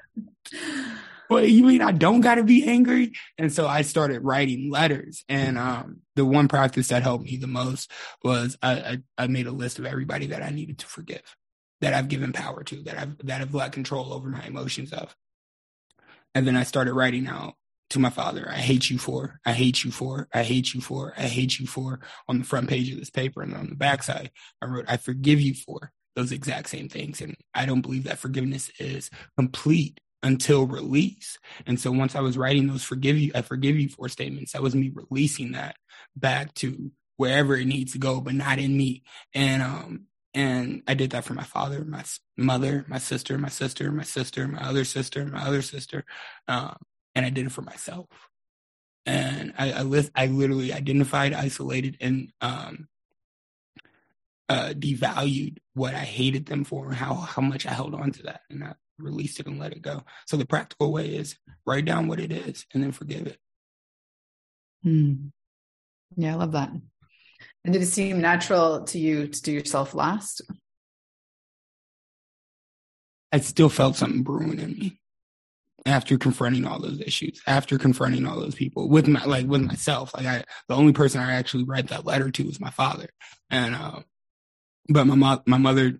Well, 1.31 1.45
you 1.45 1.63
mean 1.63 1.81
I 1.81 1.93
don't 1.93 2.19
got 2.19 2.35
to 2.35 2.43
be 2.43 2.67
angry? 2.67 3.13
And 3.37 3.53
so 3.53 3.65
I 3.65 3.83
started 3.83 4.21
writing 4.21 4.69
letters. 4.69 5.23
And 5.29 5.57
um, 5.57 6.01
the 6.17 6.25
one 6.25 6.49
practice 6.49 6.89
that 6.89 7.03
helped 7.03 7.23
me 7.23 7.37
the 7.37 7.47
most 7.47 7.89
was 8.21 8.57
I, 8.61 8.73
I, 8.73 8.97
I, 9.17 9.27
made 9.27 9.47
a 9.47 9.51
list 9.53 9.79
of 9.79 9.85
everybody 9.85 10.27
that 10.27 10.43
I 10.43 10.49
needed 10.49 10.79
to 10.79 10.87
forgive, 10.87 11.37
that 11.79 11.93
I've 11.93 12.09
given 12.09 12.33
power 12.33 12.65
to, 12.65 12.83
that 12.83 12.97
I've 12.97 13.17
that 13.19 13.39
I've 13.39 13.55
let 13.55 13.71
control 13.71 14.11
over 14.11 14.27
my 14.27 14.43
emotions 14.43 14.91
of. 14.91 15.15
And 16.35 16.45
then 16.45 16.57
I 16.57 16.63
started 16.63 16.93
writing 16.95 17.27
out 17.27 17.53
to 17.91 17.99
my 17.99 18.09
father, 18.09 18.49
I 18.49 18.55
hate 18.57 18.89
you 18.89 18.97
for, 18.97 19.39
I 19.45 19.53
hate 19.53 19.85
you 19.85 19.91
for, 19.91 20.27
I 20.33 20.43
hate 20.43 20.73
you 20.73 20.81
for, 20.81 21.13
I 21.17 21.27
hate 21.27 21.59
you 21.59 21.67
for 21.67 22.01
on 22.27 22.39
the 22.39 22.45
front 22.45 22.69
page 22.69 22.91
of 22.91 22.99
this 22.99 23.09
paper. 23.09 23.41
And 23.41 23.53
on 23.53 23.69
the 23.69 23.75
backside, 23.75 24.31
I 24.61 24.65
wrote, 24.65 24.85
I 24.89 24.97
forgive 24.97 25.39
you 25.39 25.53
for 25.53 25.93
those 26.15 26.31
exact 26.31 26.69
same 26.69 26.89
things. 26.89 27.21
And 27.21 27.35
I 27.53 27.65
don't 27.65 27.81
believe 27.81 28.03
that 28.05 28.19
forgiveness 28.19 28.69
is 28.79 29.09
complete 29.37 29.99
until 30.23 30.67
release. 30.67 31.37
And 31.65 31.79
so 31.79 31.91
once 31.91 32.15
I 32.15 32.21
was 32.21 32.37
writing 32.37 32.67
those 32.67 32.83
forgive 32.83 33.17
you, 33.17 33.31
I 33.33 33.41
forgive 33.41 33.77
you 33.77 33.89
for 33.89 34.07
statements, 34.09 34.51
that 34.53 34.61
was 34.61 34.75
me 34.75 34.91
releasing 34.93 35.53
that 35.53 35.75
back 36.15 36.53
to 36.55 36.91
wherever 37.17 37.55
it 37.55 37.65
needs 37.65 37.93
to 37.93 37.97
go, 37.97 38.21
but 38.21 38.33
not 38.33 38.59
in 38.59 38.75
me. 38.75 39.03
And, 39.33 39.61
um, 39.61 40.05
and 40.33 40.83
I 40.87 40.93
did 40.93 41.11
that 41.11 41.23
for 41.23 41.33
my 41.33 41.43
father, 41.43 41.83
my 41.83 42.03
mother, 42.37 42.85
my 42.87 42.99
sister, 42.99 43.37
my 43.37 43.49
sister, 43.49 43.91
my 43.91 44.03
sister, 44.03 44.47
my 44.47 44.61
other 44.61 44.85
sister, 44.85 45.25
my 45.25 45.43
other 45.43 45.61
sister. 45.61 46.05
Um, 46.47 46.77
and 47.15 47.25
I 47.25 47.29
did 47.29 47.47
it 47.47 47.51
for 47.51 47.61
myself. 47.61 48.07
And 49.05 49.53
I, 49.57 49.71
I, 49.71 49.81
li- 49.81 50.09
I 50.15 50.27
literally 50.27 50.71
identified, 50.71 51.33
isolated, 51.33 51.97
and, 51.99 52.31
um, 52.41 52.87
uh, 54.51 54.73
devalued 54.73 55.57
what 55.73 55.95
I 55.95 55.99
hated 55.99 56.45
them 56.45 56.65
for, 56.65 56.91
how 56.91 57.13
how 57.15 57.41
much 57.41 57.65
I 57.65 57.71
held 57.71 57.95
on 57.95 58.11
to 58.11 58.23
that, 58.23 58.41
and 58.49 58.63
I 58.63 58.73
released 58.99 59.39
it 59.39 59.47
and 59.47 59.59
let 59.59 59.71
it 59.71 59.81
go. 59.81 60.03
So 60.27 60.35
the 60.37 60.45
practical 60.45 60.91
way 60.91 61.15
is 61.15 61.37
write 61.65 61.85
down 61.85 62.07
what 62.07 62.19
it 62.19 62.31
is 62.31 62.65
and 62.73 62.83
then 62.83 62.91
forgive 62.91 63.27
it. 63.27 63.37
Hmm. 64.83 65.27
Yeah, 66.17 66.33
I 66.33 66.35
love 66.35 66.51
that. 66.51 66.71
And 67.63 67.73
did 67.73 67.81
it 67.81 67.87
seem 67.87 68.19
natural 68.19 68.83
to 68.85 68.99
you 68.99 69.27
to 69.27 69.41
do 69.41 69.51
yourself 69.51 69.93
last? 69.93 70.41
I 73.31 73.39
still 73.39 73.69
felt 73.69 73.95
something 73.95 74.23
brewing 74.23 74.59
in 74.59 74.71
me 74.73 74.99
after 75.85 76.17
confronting 76.17 76.65
all 76.65 76.79
those 76.79 76.99
issues, 76.99 77.41
after 77.47 77.77
confronting 77.77 78.27
all 78.27 78.39
those 78.39 78.55
people 78.55 78.89
with 78.89 79.07
my 79.07 79.23
like 79.23 79.47
with 79.47 79.61
myself. 79.61 80.13
Like 80.15 80.25
I, 80.25 80.43
the 80.67 80.75
only 80.75 80.91
person 80.91 81.21
I 81.21 81.33
actually 81.33 81.63
write 81.63 81.87
that 81.87 82.05
letter 82.05 82.29
to 82.29 82.43
was 82.43 82.59
my 82.59 82.71
father, 82.71 83.09
and 83.49 83.73
uh, 83.75 84.01
but 84.89 85.05
my 85.05 85.15
mo- 85.15 85.43
my 85.45 85.57
mother 85.57 85.99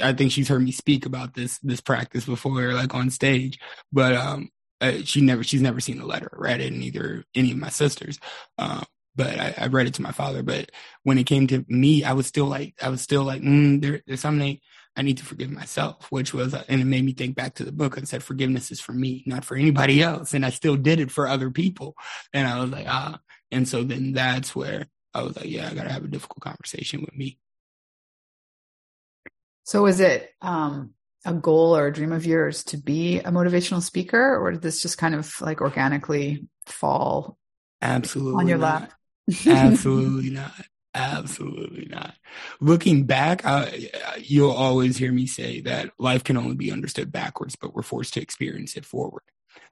I 0.00 0.12
think 0.12 0.30
she's 0.30 0.48
heard 0.48 0.62
me 0.62 0.72
speak 0.72 1.04
about 1.04 1.34
this 1.34 1.58
this 1.58 1.80
practice 1.80 2.24
before, 2.24 2.72
like 2.74 2.94
on 2.94 3.10
stage. 3.10 3.58
But 3.92 4.14
um, 4.14 4.50
uh, 4.80 4.98
she 5.04 5.20
never 5.20 5.42
she's 5.42 5.62
never 5.62 5.80
seen 5.80 5.98
the 5.98 6.06
letter, 6.06 6.30
read 6.32 6.60
it, 6.60 6.72
neither 6.72 7.24
any 7.34 7.52
of 7.52 7.58
my 7.58 7.70
sisters. 7.70 8.18
Um, 8.58 8.84
but 9.16 9.38
I, 9.38 9.54
I, 9.58 9.66
read 9.68 9.86
it 9.86 9.94
to 9.94 10.02
my 10.02 10.10
father. 10.10 10.42
But 10.42 10.70
when 11.04 11.18
it 11.18 11.24
came 11.24 11.46
to 11.46 11.64
me, 11.68 12.02
I 12.02 12.12
was 12.14 12.26
still 12.26 12.46
like 12.46 12.74
I 12.82 12.88
was 12.88 13.00
still 13.00 13.24
like 13.24 13.42
mm, 13.42 13.80
there, 13.80 14.02
there's 14.06 14.20
something 14.20 14.60
I 14.96 15.02
need 15.02 15.18
to 15.18 15.24
forgive 15.24 15.50
myself, 15.50 16.10
which 16.10 16.32
was, 16.32 16.54
and 16.54 16.80
it 16.80 16.84
made 16.84 17.04
me 17.04 17.12
think 17.12 17.34
back 17.34 17.54
to 17.56 17.64
the 17.64 17.72
book 17.72 17.96
and 17.96 18.08
said, 18.08 18.22
forgiveness 18.22 18.70
is 18.70 18.80
for 18.80 18.92
me, 18.92 19.24
not 19.26 19.44
for 19.44 19.56
anybody 19.56 20.00
else. 20.02 20.34
And 20.34 20.46
I 20.46 20.50
still 20.50 20.76
did 20.76 21.00
it 21.00 21.10
for 21.10 21.26
other 21.26 21.50
people. 21.50 21.96
And 22.32 22.46
I 22.46 22.60
was 22.60 22.70
like, 22.70 22.86
ah. 22.88 23.18
And 23.50 23.68
so 23.68 23.82
then 23.82 24.12
that's 24.12 24.54
where 24.54 24.86
I 25.12 25.22
was 25.22 25.36
like, 25.36 25.46
yeah, 25.46 25.68
I 25.68 25.74
got 25.74 25.84
to 25.84 25.92
have 25.92 26.04
a 26.04 26.08
difficult 26.08 26.42
conversation 26.42 27.00
with 27.00 27.16
me. 27.16 27.38
So 29.64 29.82
was 29.82 30.00
it 30.00 30.30
um, 30.40 30.90
a 31.24 31.32
goal 31.32 31.76
or 31.76 31.86
a 31.86 31.92
dream 31.92 32.12
of 32.12 32.26
yours 32.26 32.64
to 32.64 32.76
be 32.76 33.18
a 33.18 33.30
motivational 33.30 33.82
speaker, 33.82 34.38
or 34.38 34.52
did 34.52 34.62
this 34.62 34.82
just 34.82 34.98
kind 34.98 35.14
of 35.14 35.40
like 35.40 35.60
organically 35.60 36.46
fall 36.66 37.38
absolutely 37.82 38.40
on 38.40 38.48
your 38.48 38.58
not. 38.58 38.82
lap? 38.82 38.92
absolutely 39.46 40.30
not. 40.30 40.52
Absolutely 40.94 41.88
not. 41.90 42.14
Looking 42.60 43.04
back, 43.04 43.44
I, 43.44 43.90
you'll 44.18 44.52
always 44.52 44.96
hear 44.96 45.10
me 45.10 45.26
say 45.26 45.60
that 45.62 45.90
life 45.98 46.22
can 46.22 46.36
only 46.36 46.54
be 46.54 46.70
understood 46.70 47.10
backwards, 47.10 47.56
but 47.56 47.74
we're 47.74 47.82
forced 47.82 48.14
to 48.14 48.22
experience 48.22 48.76
it 48.76 48.84
forward. 48.84 49.22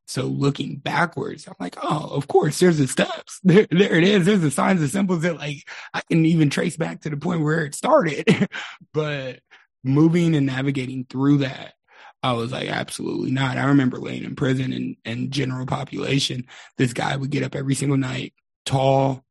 So 0.07 0.25
looking 0.25 0.77
backwards, 0.79 1.47
I'm 1.47 1.55
like, 1.61 1.77
oh, 1.81 2.09
of 2.13 2.27
course, 2.27 2.59
there's 2.59 2.79
the 2.79 2.89
steps. 2.89 3.39
There, 3.45 3.69
there 3.71 3.95
it 3.95 4.05
is. 4.05 4.27
There's 4.27 4.41
the 4.41 4.51
signs 4.51 4.81
and 4.81 4.91
symbols 4.91 5.23
that 5.23 5.37
like 5.37 5.69
I 5.95 6.01
can 6.11 6.27
even 6.27 6.51
trace 6.51 6.77
back 6.77 7.03
to 7.03 7.11
the 7.11 7.17
point 7.17 7.43
where 7.43 7.65
it 7.65 7.75
started. 7.75 8.49
but 8.93 9.41
moving 9.85 10.35
and 10.35 10.47
navigating 10.47 11.07
through 11.09 11.39
that, 11.39 11.75
I 12.23 12.33
was 12.33 12.53
like, 12.53 12.69
absolutely 12.69 13.33
not. 13.33 13.59
I 13.59 13.65
remember 13.65 13.99
laying 13.99 14.25
in 14.25 14.37
prison 14.37 14.73
and, 14.73 14.97
and 15.05 15.33
general 15.33 15.67
population. 15.67 16.47
This 16.79 16.93
guy 16.93 17.17
would 17.17 17.31
get 17.31 17.43
up 17.43 17.57
every 17.57 17.75
single 17.75 17.97
night, 17.97 18.33
tall, 18.65 19.25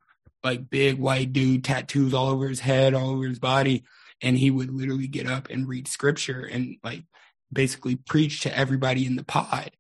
like 0.44 0.70
big 0.70 1.00
white 1.00 1.32
dude, 1.32 1.64
tattoos 1.64 2.14
all 2.14 2.30
over 2.30 2.50
his 2.50 2.60
head, 2.60 2.94
all 2.94 3.12
over 3.12 3.26
his 3.26 3.40
body. 3.40 3.86
And 4.22 4.38
he 4.38 4.52
would 4.52 4.72
literally 4.72 5.08
get 5.08 5.28
up 5.28 5.50
and 5.50 5.68
read 5.68 5.88
scripture 5.88 6.42
and 6.52 6.78
like 6.84 7.04
basically 7.52 7.96
preach 7.96 8.42
to 8.42 8.56
everybody 8.56 9.06
in 9.06 9.16
the 9.16 9.24
pod. 9.24 9.72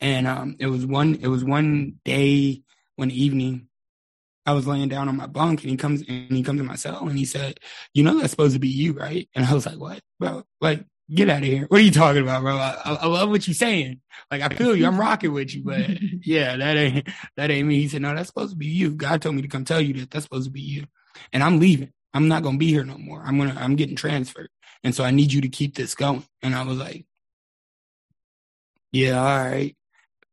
And 0.00 0.26
um, 0.26 0.56
it 0.58 0.66
was 0.66 0.86
one, 0.86 1.16
it 1.20 1.28
was 1.28 1.44
one 1.44 1.94
day, 2.04 2.62
one 2.96 3.10
evening, 3.10 3.68
I 4.44 4.52
was 4.52 4.66
laying 4.66 4.88
down 4.88 5.08
on 5.08 5.16
my 5.16 5.26
bunk 5.26 5.62
and 5.62 5.70
he 5.70 5.76
comes 5.76 6.02
and 6.08 6.30
he 6.30 6.42
comes 6.42 6.60
in 6.60 6.66
my 6.66 6.74
cell 6.74 7.06
and 7.06 7.18
he 7.18 7.24
said, 7.24 7.60
"You 7.94 8.02
know 8.02 8.18
that's 8.18 8.32
supposed 8.32 8.54
to 8.54 8.60
be 8.60 8.68
you, 8.68 8.92
right?" 8.92 9.28
And 9.34 9.44
I 9.44 9.54
was 9.54 9.66
like, 9.66 9.78
"What, 9.78 10.00
bro? 10.18 10.44
Like, 10.60 10.84
get 11.12 11.30
out 11.30 11.42
of 11.42 11.44
here! 11.44 11.66
What 11.68 11.80
are 11.80 11.84
you 11.84 11.92
talking 11.92 12.22
about, 12.22 12.42
bro? 12.42 12.56
I, 12.56 12.76
I, 12.84 13.06
love 13.06 13.30
what 13.30 13.46
you're 13.46 13.54
saying. 13.54 14.00
Like, 14.30 14.42
I 14.42 14.48
feel 14.48 14.74
you. 14.74 14.86
I'm 14.86 14.98
rocking 14.98 15.32
with 15.32 15.54
you, 15.54 15.62
but 15.62 15.88
yeah, 16.24 16.56
that 16.56 16.76
ain't 16.76 17.08
that 17.36 17.50
ain't 17.50 17.68
me." 17.68 17.80
He 17.80 17.88
said, 17.88 18.02
"No, 18.02 18.14
that's 18.14 18.28
supposed 18.28 18.52
to 18.52 18.56
be 18.56 18.66
you. 18.66 18.94
God 18.94 19.22
told 19.22 19.36
me 19.36 19.42
to 19.42 19.48
come 19.48 19.64
tell 19.64 19.80
you 19.80 19.94
that 19.94 20.10
that's 20.10 20.24
supposed 20.24 20.46
to 20.46 20.52
be 20.52 20.60
you, 20.60 20.86
and 21.32 21.42
I'm 21.42 21.60
leaving. 21.60 21.92
I'm 22.14 22.28
not 22.28 22.42
gonna 22.42 22.58
be 22.58 22.68
here 22.68 22.84
no 22.84 22.98
more. 22.98 23.22
I'm 23.24 23.38
gonna 23.38 23.54
I'm 23.56 23.76
getting 23.76 23.96
transferred, 23.96 24.50
and 24.82 24.94
so 24.94 25.04
I 25.04 25.12
need 25.12 25.32
you 25.32 25.42
to 25.42 25.48
keep 25.48 25.76
this 25.76 25.94
going." 25.94 26.24
And 26.42 26.54
I 26.54 26.64
was 26.64 26.78
like, 26.78 27.06
"Yeah, 28.90 29.20
all 29.20 29.50
right." 29.50 29.76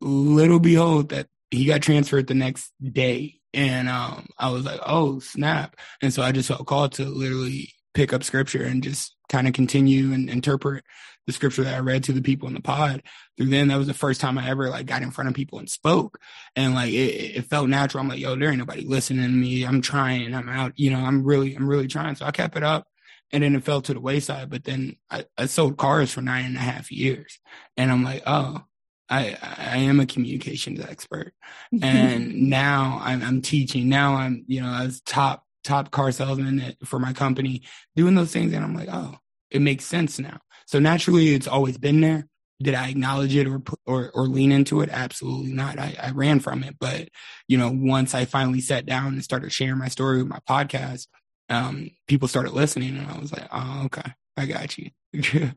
Little 0.01 0.59
behold, 0.59 1.09
that 1.09 1.27
he 1.51 1.65
got 1.65 1.81
transferred 1.81 2.27
the 2.27 2.33
next 2.33 2.71
day 2.81 3.38
and 3.53 3.89
um, 3.89 4.27
I 4.37 4.51
was 4.51 4.65
like, 4.65 4.79
oh, 4.85 5.19
snap. 5.19 5.75
And 6.01 6.13
so 6.13 6.21
I 6.21 6.31
just 6.31 6.47
felt 6.47 6.67
called 6.67 6.93
to 6.93 7.05
literally 7.05 7.73
pick 7.93 8.13
up 8.13 8.23
scripture 8.23 8.63
and 8.63 8.83
just 8.83 9.15
kind 9.29 9.47
of 9.47 9.53
continue 9.53 10.13
and 10.13 10.29
interpret 10.29 10.83
the 11.25 11.33
scripture 11.33 11.63
that 11.63 11.75
I 11.75 11.79
read 11.79 12.03
to 12.05 12.13
the 12.13 12.21
people 12.21 12.47
in 12.47 12.53
the 12.53 12.61
pod. 12.61 13.03
Through 13.37 13.47
then, 13.47 13.67
that 13.67 13.77
was 13.77 13.87
the 13.87 13.93
first 13.93 14.19
time 14.21 14.37
I 14.37 14.49
ever 14.49 14.69
like 14.69 14.85
got 14.85 15.01
in 15.01 15.11
front 15.11 15.29
of 15.29 15.35
people 15.35 15.59
and 15.59 15.69
spoke. 15.69 16.19
And 16.55 16.73
like 16.73 16.91
it, 16.91 17.37
it 17.37 17.45
felt 17.45 17.69
natural. 17.69 18.01
I'm 18.01 18.09
like, 18.09 18.19
yo, 18.19 18.35
there 18.35 18.49
ain't 18.49 18.59
nobody 18.59 18.85
listening 18.85 19.23
to 19.23 19.29
me. 19.29 19.63
I'm 19.63 19.81
trying. 19.81 20.33
I'm 20.33 20.49
out. 20.49 20.73
You 20.75 20.91
know, 20.91 20.99
I'm 20.99 21.23
really, 21.23 21.55
I'm 21.55 21.67
really 21.67 21.87
trying. 21.87 22.15
So 22.15 22.25
I 22.25 22.31
kept 22.31 22.57
it 22.57 22.63
up. 22.63 22.87
And 23.31 23.43
then 23.43 23.55
it 23.55 23.63
fell 23.63 23.81
to 23.81 23.93
the 23.93 23.99
wayside. 23.99 24.49
But 24.49 24.63
then 24.63 24.95
I, 25.11 25.25
I 25.37 25.45
sold 25.45 25.77
cars 25.77 26.11
for 26.11 26.21
nine 26.21 26.45
and 26.45 26.57
a 26.57 26.61
half 26.61 26.91
years. 26.91 27.39
And 27.77 27.91
I'm 27.91 28.03
like, 28.03 28.23
oh, 28.25 28.63
I, 29.09 29.37
I 29.41 29.77
am 29.77 29.99
a 29.99 30.05
communications 30.05 30.79
expert 30.79 31.33
and 31.81 32.35
now 32.49 32.99
I'm, 33.01 33.23
I'm 33.23 33.41
teaching 33.41 33.89
now 33.89 34.15
I'm, 34.15 34.45
you 34.47 34.61
know, 34.61 34.71
as 34.71 35.01
top, 35.01 35.43
top 35.63 35.91
car 35.91 36.11
salesman 36.11 36.75
for 36.85 36.99
my 36.99 37.13
company 37.13 37.63
doing 37.95 38.15
those 38.15 38.31
things. 38.31 38.53
And 38.53 38.63
I'm 38.63 38.75
like, 38.75 38.89
oh, 38.91 39.15
it 39.49 39.61
makes 39.61 39.85
sense 39.85 40.19
now. 40.19 40.39
So 40.67 40.79
naturally 40.79 41.33
it's 41.33 41.47
always 41.47 41.77
been 41.77 42.01
there. 42.01 42.27
Did 42.61 42.75
I 42.75 42.89
acknowledge 42.89 43.35
it 43.35 43.47
or, 43.47 43.61
or, 43.85 44.11
or 44.13 44.27
lean 44.27 44.51
into 44.51 44.81
it? 44.81 44.89
Absolutely 44.91 45.53
not. 45.53 45.79
I, 45.79 45.95
I 46.01 46.11
ran 46.11 46.39
from 46.39 46.63
it. 46.63 46.75
But, 46.77 47.07
you 47.47 47.57
know, 47.57 47.71
once 47.73 48.13
I 48.13 48.25
finally 48.25 48.61
sat 48.61 48.85
down 48.85 49.13
and 49.13 49.23
started 49.23 49.51
sharing 49.51 49.79
my 49.79 49.87
story 49.87 50.17
with 50.17 50.27
my 50.27 50.39
podcast, 50.47 51.07
um, 51.49 51.89
people 52.07 52.27
started 52.27 52.53
listening 52.53 52.97
and 52.97 53.07
I 53.07 53.17
was 53.17 53.31
like, 53.31 53.47
oh, 53.51 53.83
okay, 53.85 54.11
I 54.37 54.45
got 54.45 54.77
you. 54.77 54.91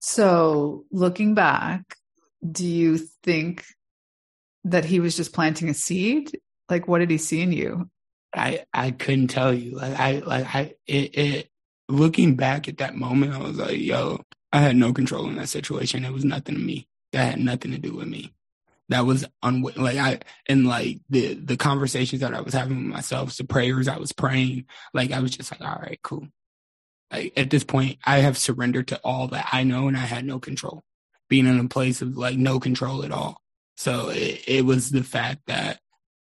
so 0.00 0.84
looking 0.90 1.34
back, 1.34 1.96
do 2.48 2.66
you 2.66 2.98
think 3.22 3.64
that 4.64 4.84
he 4.84 5.00
was 5.00 5.16
just 5.16 5.32
planting 5.32 5.68
a 5.68 5.74
seed? 5.74 6.30
Like, 6.68 6.88
what 6.88 6.98
did 6.98 7.10
he 7.10 7.18
see 7.18 7.40
in 7.40 7.52
you? 7.52 7.90
I 8.34 8.64
I 8.72 8.92
couldn't 8.92 9.28
tell 9.28 9.52
you. 9.52 9.76
Like 9.76 9.98
I 9.98 10.12
like 10.20 10.54
I 10.54 10.74
it, 10.86 11.18
it 11.18 11.48
looking 11.88 12.34
back 12.36 12.68
at 12.68 12.78
that 12.78 12.96
moment, 12.96 13.34
I 13.34 13.38
was 13.38 13.58
like, 13.58 13.78
yo, 13.78 14.20
I 14.52 14.60
had 14.60 14.76
no 14.76 14.92
control 14.92 15.28
in 15.28 15.36
that 15.36 15.48
situation. 15.48 16.04
It 16.04 16.12
was 16.12 16.24
nothing 16.24 16.54
to 16.54 16.60
me. 16.60 16.88
That 17.12 17.32
had 17.32 17.40
nothing 17.40 17.72
to 17.72 17.78
do 17.78 17.94
with 17.94 18.08
me. 18.08 18.32
That 18.88 19.06
was 19.06 19.24
un 19.42 19.62
like 19.76 19.98
I 19.98 20.20
and 20.48 20.66
like 20.66 21.00
the 21.10 21.34
the 21.34 21.56
conversations 21.56 22.20
that 22.20 22.34
I 22.34 22.40
was 22.40 22.54
having 22.54 22.78
with 22.78 22.94
myself, 22.94 23.36
the 23.36 23.44
prayers 23.44 23.88
I 23.88 23.98
was 23.98 24.12
praying, 24.12 24.64
like 24.94 25.12
I 25.12 25.20
was 25.20 25.36
just 25.36 25.52
like, 25.52 25.60
all 25.60 25.80
right, 25.80 26.00
cool. 26.02 26.28
Like 27.12 27.32
at 27.36 27.50
this 27.50 27.64
point, 27.64 27.98
I 28.04 28.18
have 28.18 28.38
surrendered 28.38 28.88
to 28.88 29.00
all 29.04 29.28
that 29.28 29.48
I 29.52 29.64
know, 29.64 29.88
and 29.88 29.96
I 29.96 30.00
had 30.00 30.24
no 30.24 30.38
control 30.38 30.82
being 31.32 31.46
in 31.46 31.58
a 31.58 31.66
place 31.66 32.02
of 32.02 32.14
like 32.14 32.36
no 32.36 32.60
control 32.60 33.06
at 33.06 33.10
all. 33.10 33.40
So 33.78 34.10
it, 34.10 34.42
it 34.46 34.66
was 34.66 34.90
the 34.90 35.02
fact 35.02 35.40
that 35.46 35.80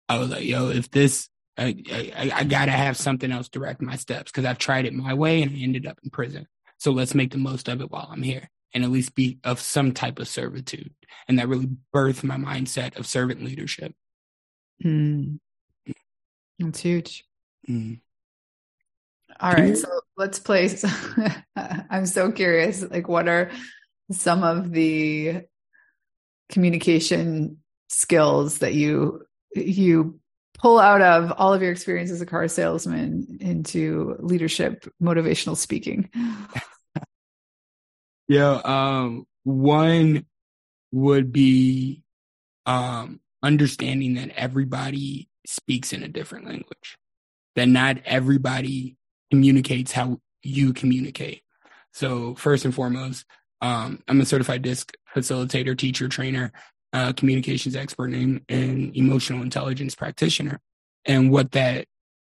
I 0.08 0.20
was 0.20 0.30
like, 0.30 0.44
yo, 0.44 0.70
if 0.70 0.92
this, 0.92 1.28
I, 1.58 1.84
I, 1.92 2.32
I 2.32 2.44
gotta 2.44 2.70
have 2.70 2.96
something 2.96 3.32
else 3.32 3.50
direct 3.50 3.82
my 3.82 3.96
steps 3.96 4.32
because 4.32 4.46
I've 4.46 4.60
tried 4.60 4.86
it 4.86 4.94
my 4.94 5.16
way 5.16 5.42
and 5.42 5.52
I 5.52 5.56
ended 5.56 5.88
up 5.88 5.98
in 6.04 6.12
prison. 6.12 6.46
So 6.78 6.92
let's 6.92 7.16
make 7.16 7.32
the 7.32 7.40
most 7.40 7.68
of 7.70 7.82
it 7.82 7.90
while 7.90 8.08
I'm 8.12 8.22
here 8.22 8.52
and 8.72 8.84
at 8.84 8.92
least 8.92 9.16
be 9.16 9.40
of 9.44 9.60
some 9.60 9.94
type 9.94 10.20
of 10.20 10.28
servitude. 10.28 10.94
And 11.28 11.40
that 11.40 11.48
really 11.48 11.70
birthed 11.92 12.24
my 12.24 12.38
mindset 12.38 12.96
of 12.96 13.08
servant 13.08 13.44
leadership. 13.44 13.96
Mm. 14.86 15.40
That's 16.60 16.82
huge. 16.82 17.26
Mm. 17.68 18.00
All 19.40 19.54
right, 19.54 19.76
so 19.76 19.88
let's 20.18 20.38
place. 20.38 20.86
I'm 21.56 22.06
so 22.06 22.32
curious. 22.32 22.84
Like, 22.84 23.08
what 23.08 23.28
are 23.28 23.50
some 24.12 24.44
of 24.44 24.72
the 24.72 25.42
communication 26.50 27.58
skills 27.90 28.60
that 28.60 28.74
you 28.74 29.26
you 29.54 30.20
pull 30.58 30.80
out 30.80 31.02
of 31.02 31.32
all 31.38 31.54
of 31.54 31.62
your 31.62 31.72
experience 31.72 32.12
as 32.12 32.22
a 32.22 32.26
car 32.26 32.48
salesman 32.48 33.38
into 33.40 34.16
leadership 34.20 34.88
motivational 35.02 35.58
speaking? 35.58 36.10
Yeah 38.28 38.62
um 38.64 39.26
one 39.44 40.28
would 40.92 41.32
be 41.32 42.04
um 42.68 43.20
understanding 43.42 44.14
that 44.16 44.30
everybody 44.36 45.30
speaks 45.48 45.94
in 45.94 46.04
a 46.04 46.08
different 46.08 46.46
language 46.46 47.00
that 47.56 47.68
not 47.68 47.98
everybody 48.06 48.98
communicates 49.32 49.92
how 49.92 50.20
you 50.44 50.74
communicate. 50.74 51.42
So 51.92 52.36
first 52.36 52.66
and 52.66 52.74
foremost 52.74 53.26
um, 53.62 54.02
I'm 54.08 54.22
a 54.22 54.26
certified 54.26 54.62
DISC 54.62 54.96
facilitator, 55.16 55.78
teacher, 55.78 56.08
trainer, 56.08 56.52
uh, 56.94 57.14
communications 57.14 57.76
expert, 57.76 58.12
and, 58.14 58.42
and 58.50 58.96
emotional 58.96 59.42
intelligence 59.42 59.96
practitioner. 59.96 60.60
And 61.06 61.32
what 61.32 61.52
that 61.52 61.86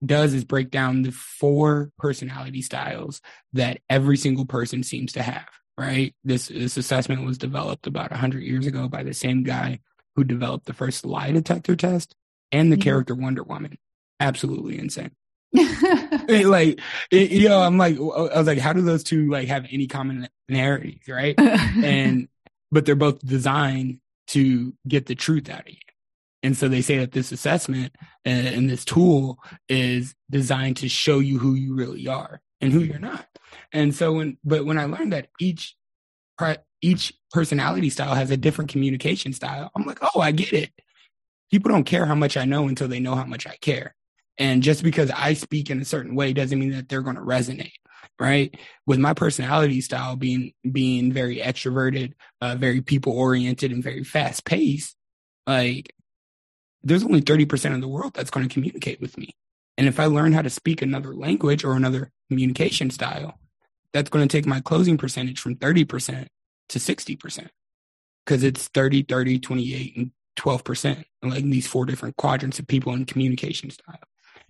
does 0.05 0.35
is 0.35 0.45
break 0.45 0.71
down 0.71 1.03
the 1.03 1.13
four 1.13 1.91
personality 1.99 2.63
styles 2.63 3.21
that 3.53 3.81
every 3.89 4.17
single 4.17 4.47
person 4.47 4.83
seems 4.83 5.13
to 5.13 5.23
have. 5.23 5.49
Right. 5.77 6.15
This 6.23 6.49
this 6.49 6.77
assessment 6.77 7.25
was 7.27 7.37
developed 7.37 7.89
about 7.89 8.13
hundred 8.13 8.45
years 8.45 8.65
ago 8.65 8.89
by 8.89 9.03
the 9.03 9.13
same 9.13 9.43
guy 9.43 9.81
who 10.15 10.23
developed 10.23 10.67
the 10.67 10.73
first 10.73 11.05
lie 11.05 11.33
detector 11.33 11.75
test 11.75 12.15
and 12.53 12.71
the 12.71 12.77
mm-hmm. 12.77 12.83
character 12.83 13.15
Wonder 13.17 13.43
Woman. 13.43 13.77
Absolutely 14.21 14.79
insane. 14.79 15.11
Like 15.55 16.81
it, 17.11 17.31
you 17.31 17.49
know 17.49 17.61
i'm 17.61 17.79
like 17.79 17.97
i 17.97 18.39
was 18.39 18.47
like 18.47 18.59
how 18.59 18.73
do 18.73 18.83
those 18.83 19.05
two 19.05 19.31
like 19.31 19.47
have 19.47 19.65
any 19.71 19.87
commonalities 19.87 21.09
right? 21.09 21.39
And 21.39 22.29
but 22.71 22.85
they're 22.85 22.97
both 22.97 23.25
designed 23.25 24.01
to 24.29 24.75
get 24.89 25.07
the 25.07 25.15
truth 25.15 25.49
out 25.49 25.61
of 25.61 25.71
you. 25.71 25.77
And 26.43 26.57
so 26.57 26.69
they 26.69 26.83
say 26.83 26.99
that 26.99 27.13
this 27.13 27.33
assessment 27.33 27.95
and, 28.25 28.47
and 28.47 28.71
this 28.71 28.85
tool 28.85 29.39
is 29.69 30.15
designed 30.31 30.79
to 30.79 30.89
show 30.89 31.21
you 31.21 31.39
who 31.39 31.55
you 31.55 31.75
really 31.75 32.07
are 32.09 32.41
and 32.61 32.73
who 32.73 32.81
you're 32.81 32.99
not. 32.99 33.27
And 33.73 33.95
so 33.95 34.15
when 34.15 34.39
but 34.45 34.65
when 34.65 34.79
i 34.79 34.85
learned 34.85 35.13
that 35.13 35.29
each 35.41 35.77
each 36.83 37.15
personality 37.31 37.91
style 37.91 38.15
has 38.15 38.31
a 38.31 38.37
different 38.37 38.71
communication 38.71 39.33
style 39.33 39.71
i'm 39.77 39.85
like 39.85 39.99
oh 40.03 40.21
i 40.21 40.33
get 40.33 40.53
it. 40.53 40.71
People 41.51 41.71
don't 41.71 41.85
care 41.85 42.07
how 42.07 42.17
much 42.17 42.37
i 42.37 42.45
know 42.45 42.67
until 42.67 42.89
they 42.89 43.01
know 43.01 43.15
how 43.15 43.25
much 43.25 43.47
i 43.47 43.57
care 43.57 43.95
and 44.39 44.63
just 44.63 44.83
because 44.83 45.11
I 45.11 45.35
speak 45.35 45.71
in 45.71 45.81
a 45.81 45.85
certain 45.85 46.15
way 46.15 46.33
doesn't 46.33 46.59
mean 46.59 46.73
that 46.73 46.89
they're 46.89 47.03
going 47.03 47.17
to 47.17 47.23
resonate. 47.23 47.73
right? 48.19 48.57
With 48.87 48.99
my 48.99 49.15
personality 49.15 49.81
style 49.81 50.17
being 50.17 50.53
being 50.71 51.13
very 51.13 51.39
extroverted, 51.39 52.13
uh, 52.41 52.57
very 52.57 52.81
people 52.81 53.13
oriented, 53.13 53.73
and 53.73 53.83
very 53.83 54.05
fast 54.05 54.45
paced, 54.45 54.97
like 55.47 55.93
there's 56.83 57.05
only 57.05 57.23
30% 57.23 57.75
of 57.75 57.81
the 57.81 57.89
world 57.89 58.13
that's 58.15 58.31
going 58.31 58.47
to 58.47 58.53
communicate 58.53 59.01
with 59.01 59.17
me. 59.17 59.35
And 59.79 59.89
if 59.89 59.99
I 59.99 60.07
learn 60.07 60.33
how 60.33 60.43
to 60.43 60.51
speak 60.51 60.83
another 60.83 61.15
language 61.15 61.65
or 61.65 61.75
another 61.75 62.13
communication 62.29 62.91
style, 62.91 63.39
that's 63.93 64.11
going 64.11 64.27
to 64.27 64.37
take 64.37 64.47
my 64.47 64.61
closing 64.61 64.99
percentage 64.99 65.41
from 65.41 65.57
30% 65.57 66.27
to 66.69 66.79
60% 66.79 67.49
because 68.25 68.45
it's 68.45 68.69
30, 68.69 69.03
30, 69.05 69.39
28, 69.39 69.97
and 69.97 70.11
12%, 70.37 71.05
like 71.23 71.45
these 71.45 71.67
four 71.67 71.87
different 71.87 72.17
quadrants 72.17 72.59
of 72.59 72.67
people 72.67 72.93
in 72.93 73.05
communication 73.05 73.71
style. 73.71 74.01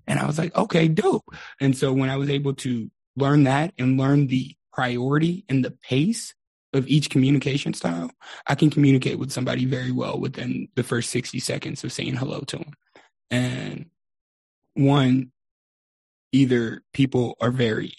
And 0.07 0.19
I 0.19 0.27
was 0.27 0.39
like, 0.39 0.55
okay, 0.55 0.89
dope. 0.89 1.25
And 1.61 1.77
so 1.77 1.93
when 1.93 2.11
I 2.11 2.17
was 2.17 2.31
able 2.31 2.55
to 2.55 2.91
learn 3.17 3.45
that 3.45 3.73
and 3.79 3.99
learn 3.99 4.27
the 4.27 4.55
priority 4.73 5.45
and 5.49 5.65
the 5.65 5.71
pace 5.71 6.35
of 6.73 6.89
each 6.89 7.11
communication 7.11 7.73
style, 7.73 8.11
I 8.47 8.55
can 8.55 8.71
communicate 8.71 9.19
with 9.19 9.31
somebody 9.31 9.65
very 9.65 9.93
well 9.93 10.19
within 10.19 10.69
the 10.75 10.83
first 10.83 11.11
60 11.11 11.39
seconds 11.39 11.85
of 11.85 11.93
saying 11.93 12.17
hello 12.17 12.41
to 12.41 12.59
them. 12.59 12.73
And 13.31 13.87
one, 14.75 15.31
either 16.33 16.83
people 16.93 17.37
are 17.41 17.51
very 17.51 17.95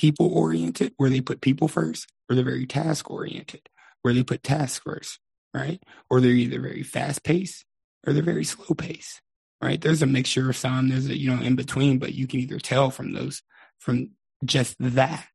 people 0.00 0.32
oriented, 0.32 0.94
where 0.96 1.10
they 1.10 1.20
put 1.20 1.42
people 1.42 1.68
first, 1.68 2.10
or 2.28 2.34
they're 2.34 2.44
very 2.44 2.66
task 2.66 3.10
oriented, 3.10 3.68
where 4.00 4.14
they 4.14 4.22
put 4.22 4.42
tasks 4.42 4.80
first, 4.82 5.18
right? 5.52 5.82
Or 6.08 6.20
they're 6.20 6.30
either 6.30 6.58
very 6.58 6.82
fast 6.82 7.22
paced 7.22 7.66
or 8.06 8.14
they're 8.14 8.22
very 8.22 8.44
slow 8.44 8.74
paced, 8.74 9.20
right? 9.60 9.80
There's 9.80 10.02
a 10.02 10.06
mixture 10.06 10.50
of 10.50 10.56
some, 10.56 10.88
there's 10.88 11.06
a, 11.06 11.16
you 11.16 11.34
know, 11.34 11.42
in 11.42 11.56
between, 11.56 11.98
but 11.98 12.14
you 12.14 12.26
can 12.26 12.40
either 12.40 12.58
tell 12.58 12.90
from 12.90 13.12
those, 13.12 13.42
from 13.78 14.10
just 14.44 14.76
that. 14.78 15.26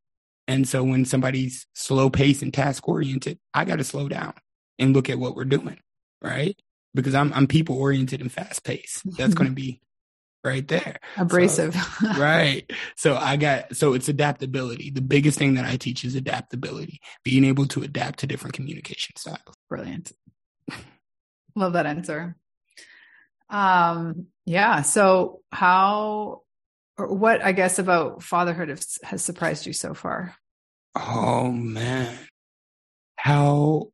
And 0.48 0.68
so 0.68 0.84
when 0.84 1.06
somebody's 1.06 1.68
slow 1.74 2.10
paced 2.10 2.42
and 2.42 2.54
task 2.54 2.88
oriented, 2.88 3.40
I 3.54 3.66
got 3.66 3.78
to 3.78 3.84
slow 3.84 4.08
down 4.08 4.34
and 4.78 4.94
look 4.94 5.10
at 5.10 5.20
what 5.20 5.36
we're 5.36 5.46
doing, 5.46 5.80
right? 6.22 6.56
Because 6.94 7.16
I'm 7.16 7.34
I'm 7.34 7.48
people 7.48 7.78
oriented 7.78 8.22
and 8.22 8.32
fast 8.32 8.64
paced. 8.64 9.02
That's 9.18 9.34
going 9.34 9.50
to 9.50 9.56
be 9.56 9.82
right 10.44 10.68
there. 10.68 11.00
Abrasive. 11.18 11.74
So, 11.74 12.08
right. 12.18 12.70
So 12.96 13.18
I 13.18 13.38
got 13.38 13.76
so 13.76 13.94
it's 13.94 14.08
adaptability. 14.08 14.92
The 14.92 15.02
biggest 15.02 15.38
thing 15.38 15.56
that 15.56 15.66
I 15.66 15.78
teach 15.78 16.06
is 16.06 16.16
adaptability, 16.16 17.02
being 17.24 17.44
able 17.44 17.66
to 17.70 17.82
adapt 17.82 18.20
to 18.20 18.28
different 18.28 18.54
communication 18.54 19.16
styles. 19.18 19.56
Brilliant. 19.68 20.12
Love 21.56 21.74
that 21.74 21.86
answer. 21.86 22.36
Um 23.50 24.28
yeah, 24.46 24.82
so 24.82 25.42
how 25.52 26.44
or 26.98 27.14
what 27.14 27.44
I 27.44 27.52
guess 27.52 27.80
about 27.80 28.24
fatherhood 28.24 28.70
has, 28.70 28.98
has 29.04 29.22
surprised 29.24 29.66
you 29.66 29.74
so 29.74 29.94
far? 29.94 30.36
Oh 30.96 31.52
man. 31.52 32.18
How 33.18 33.90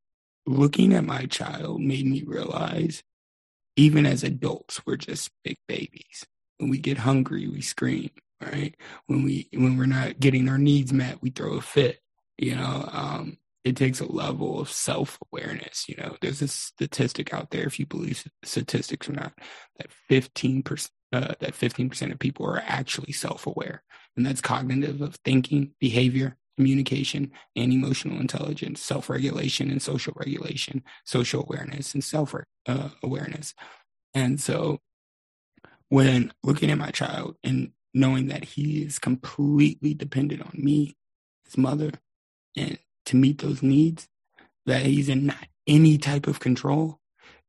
looking 0.46 0.94
at 0.94 1.06
my 1.06 1.26
child 1.26 1.82
made 1.82 2.06
me 2.06 2.24
realize 2.26 3.04
even 3.76 4.06
as 4.06 4.24
adults, 4.24 4.86
we're 4.86 4.98
just 4.98 5.32
big 5.44 5.58
babies. 5.68 6.26
When 6.58 6.70
we 6.70 6.78
get 6.78 7.00
hungry, 7.00 7.48
we 7.48 7.62
scream, 7.62 8.12
right? 8.42 8.76
When 9.08 9.24
we 9.24 9.48
when 9.54 9.78
we're 9.78 9.86
not 9.86 10.20
getting 10.20 10.50
our 10.50 10.58
needs 10.58 10.94
met, 10.94 11.22
we 11.22 11.30
throw 11.30 11.54
a 11.54 11.62
fit. 11.62 12.00
You 12.38 12.56
know, 12.56 12.90
um, 12.92 13.38
it 13.64 13.76
takes 13.76 14.00
a 14.00 14.12
level 14.12 14.60
of 14.60 14.70
self 14.70 15.18
awareness. 15.32 15.88
You 15.88 15.96
know, 15.98 16.18
there's 16.22 16.42
a 16.42 16.48
statistic 16.48 17.34
out 17.34 17.52
there, 17.52 17.66
if 17.66 17.80
you 17.80 17.86
believe 17.86 18.26
statistics 18.44 19.08
or 19.08 19.14
not, 19.14 19.34
that 19.78 19.88
15% 20.10 20.90
uh, 21.14 21.34
that 21.40 21.54
15% 21.54 22.12
of 22.12 22.20
people 22.20 22.46
are 22.46 22.64
actually 22.66 23.12
self 23.12 23.46
aware. 23.46 23.84
And 24.16 24.26
that's 24.26 24.42
cognitive 24.42 25.02
of 25.02 25.16
thinking, 25.26 25.74
behavior, 25.80 26.38
communication, 26.58 27.32
and 27.56 27.72
emotional 27.72 28.20
intelligence, 28.20 28.82
self 28.82 29.10
regulation 29.10 29.70
and 29.70 29.82
social 29.82 30.14
regulation, 30.16 30.84
social 31.06 31.44
awareness 31.44 31.94
and 31.94 32.04
self 32.04 32.34
uh, 32.68 32.90
awareness. 33.04 33.54
And 34.14 34.40
so 34.40 34.80
when 35.90 36.34
looking 36.44 36.72
at 36.72 36.78
my 36.78 36.92
child 36.92 37.36
and 37.44 37.72
knowing 37.94 38.28
that 38.28 38.44
he 38.44 38.84
is 38.84 39.00
completely 39.00 39.94
dependent 39.94 40.42
on 40.42 40.52
me, 40.54 40.96
his 41.44 41.58
mother, 41.58 41.92
and 42.56 42.78
to 43.12 43.18
meet 43.18 43.40
those 43.40 43.62
needs, 43.62 44.08
that 44.66 44.86
he's 44.86 45.10
in 45.10 45.28
not 45.28 45.48
any 45.68 45.98
type 45.98 46.28
of 46.28 46.40
control, 46.40 47.00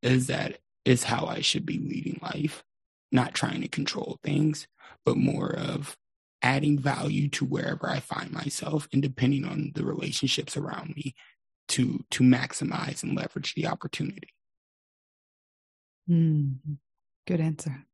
is 0.03 0.27
that 0.27 0.59
is 0.85 1.05
how 1.05 1.27
I 1.27 1.41
should 1.41 1.65
be 1.65 1.79
leading 1.79 2.19
life 2.23 2.65
not 3.13 3.35
trying 3.35 3.61
to 3.61 3.69
control 3.69 4.19
things, 4.25 4.67
but 5.05 5.17
more 5.17 5.55
of 5.55 5.97
adding 6.41 6.79
value 6.79 7.29
to 7.29 7.45
wherever 7.45 7.89
I 7.89 8.01
find 8.01 8.33
myself 8.33 8.89
and 8.93 9.03
depending 9.03 9.45
on 9.45 9.73
the 9.75 9.85
relationships 9.85 10.57
around 10.57 10.97
me 10.97 11.15
to 11.69 12.05
to 12.11 12.25
maximize 12.25 13.03
and 13.03 13.17
leverage 13.17 13.55
the 13.55 13.67
opportunity. 13.67 14.29
Mm, 16.11 16.57
good 17.27 17.41
answer. 17.41 17.87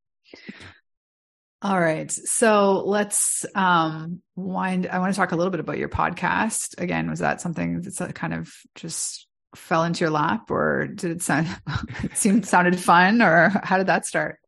All 1.61 1.81
right. 1.81 2.11
So 2.11 2.85
let's 2.87 3.45
um 3.55 4.23
wind 4.37 4.87
I 4.87 5.01
want 5.01 5.13
to 5.13 5.17
talk 5.17 5.33
a 5.33 5.37
little 5.37 5.51
bit 5.51 5.61
about 5.61 5.79
your 5.79 5.89
podcast. 5.89 6.81
Again, 6.81 7.11
was 7.11 7.19
that 7.19 7.41
something 7.41 7.81
that's 7.81 8.01
kind 8.13 8.35
of 8.35 8.53
just 8.77 9.27
fell 9.57 9.83
into 9.83 10.01
your 10.01 10.11
lap 10.11 10.51
or 10.51 10.87
did 10.87 11.11
it 11.11 11.23
sound 11.23 11.49
it 12.05 12.17
seemed 12.17 12.47
sounded 12.47 12.79
fun 12.79 13.21
or 13.23 13.49
how 13.65 13.77
did 13.77 13.89
that 13.89 14.07
start? 14.07 14.39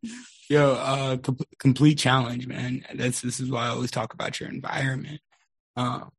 Yo, 0.49 0.73
uh, 0.73 1.17
com- 1.17 1.39
complete 1.59 1.99
challenge, 1.99 2.47
man. 2.47 2.85
That's 2.95 3.21
this 3.21 3.41
is 3.41 3.51
why 3.51 3.67
I 3.67 3.69
always 3.69 3.91
talk 3.91 4.15
about 4.15 4.39
your 4.39 4.49
environment. 4.49 5.21
Um, 5.77 6.11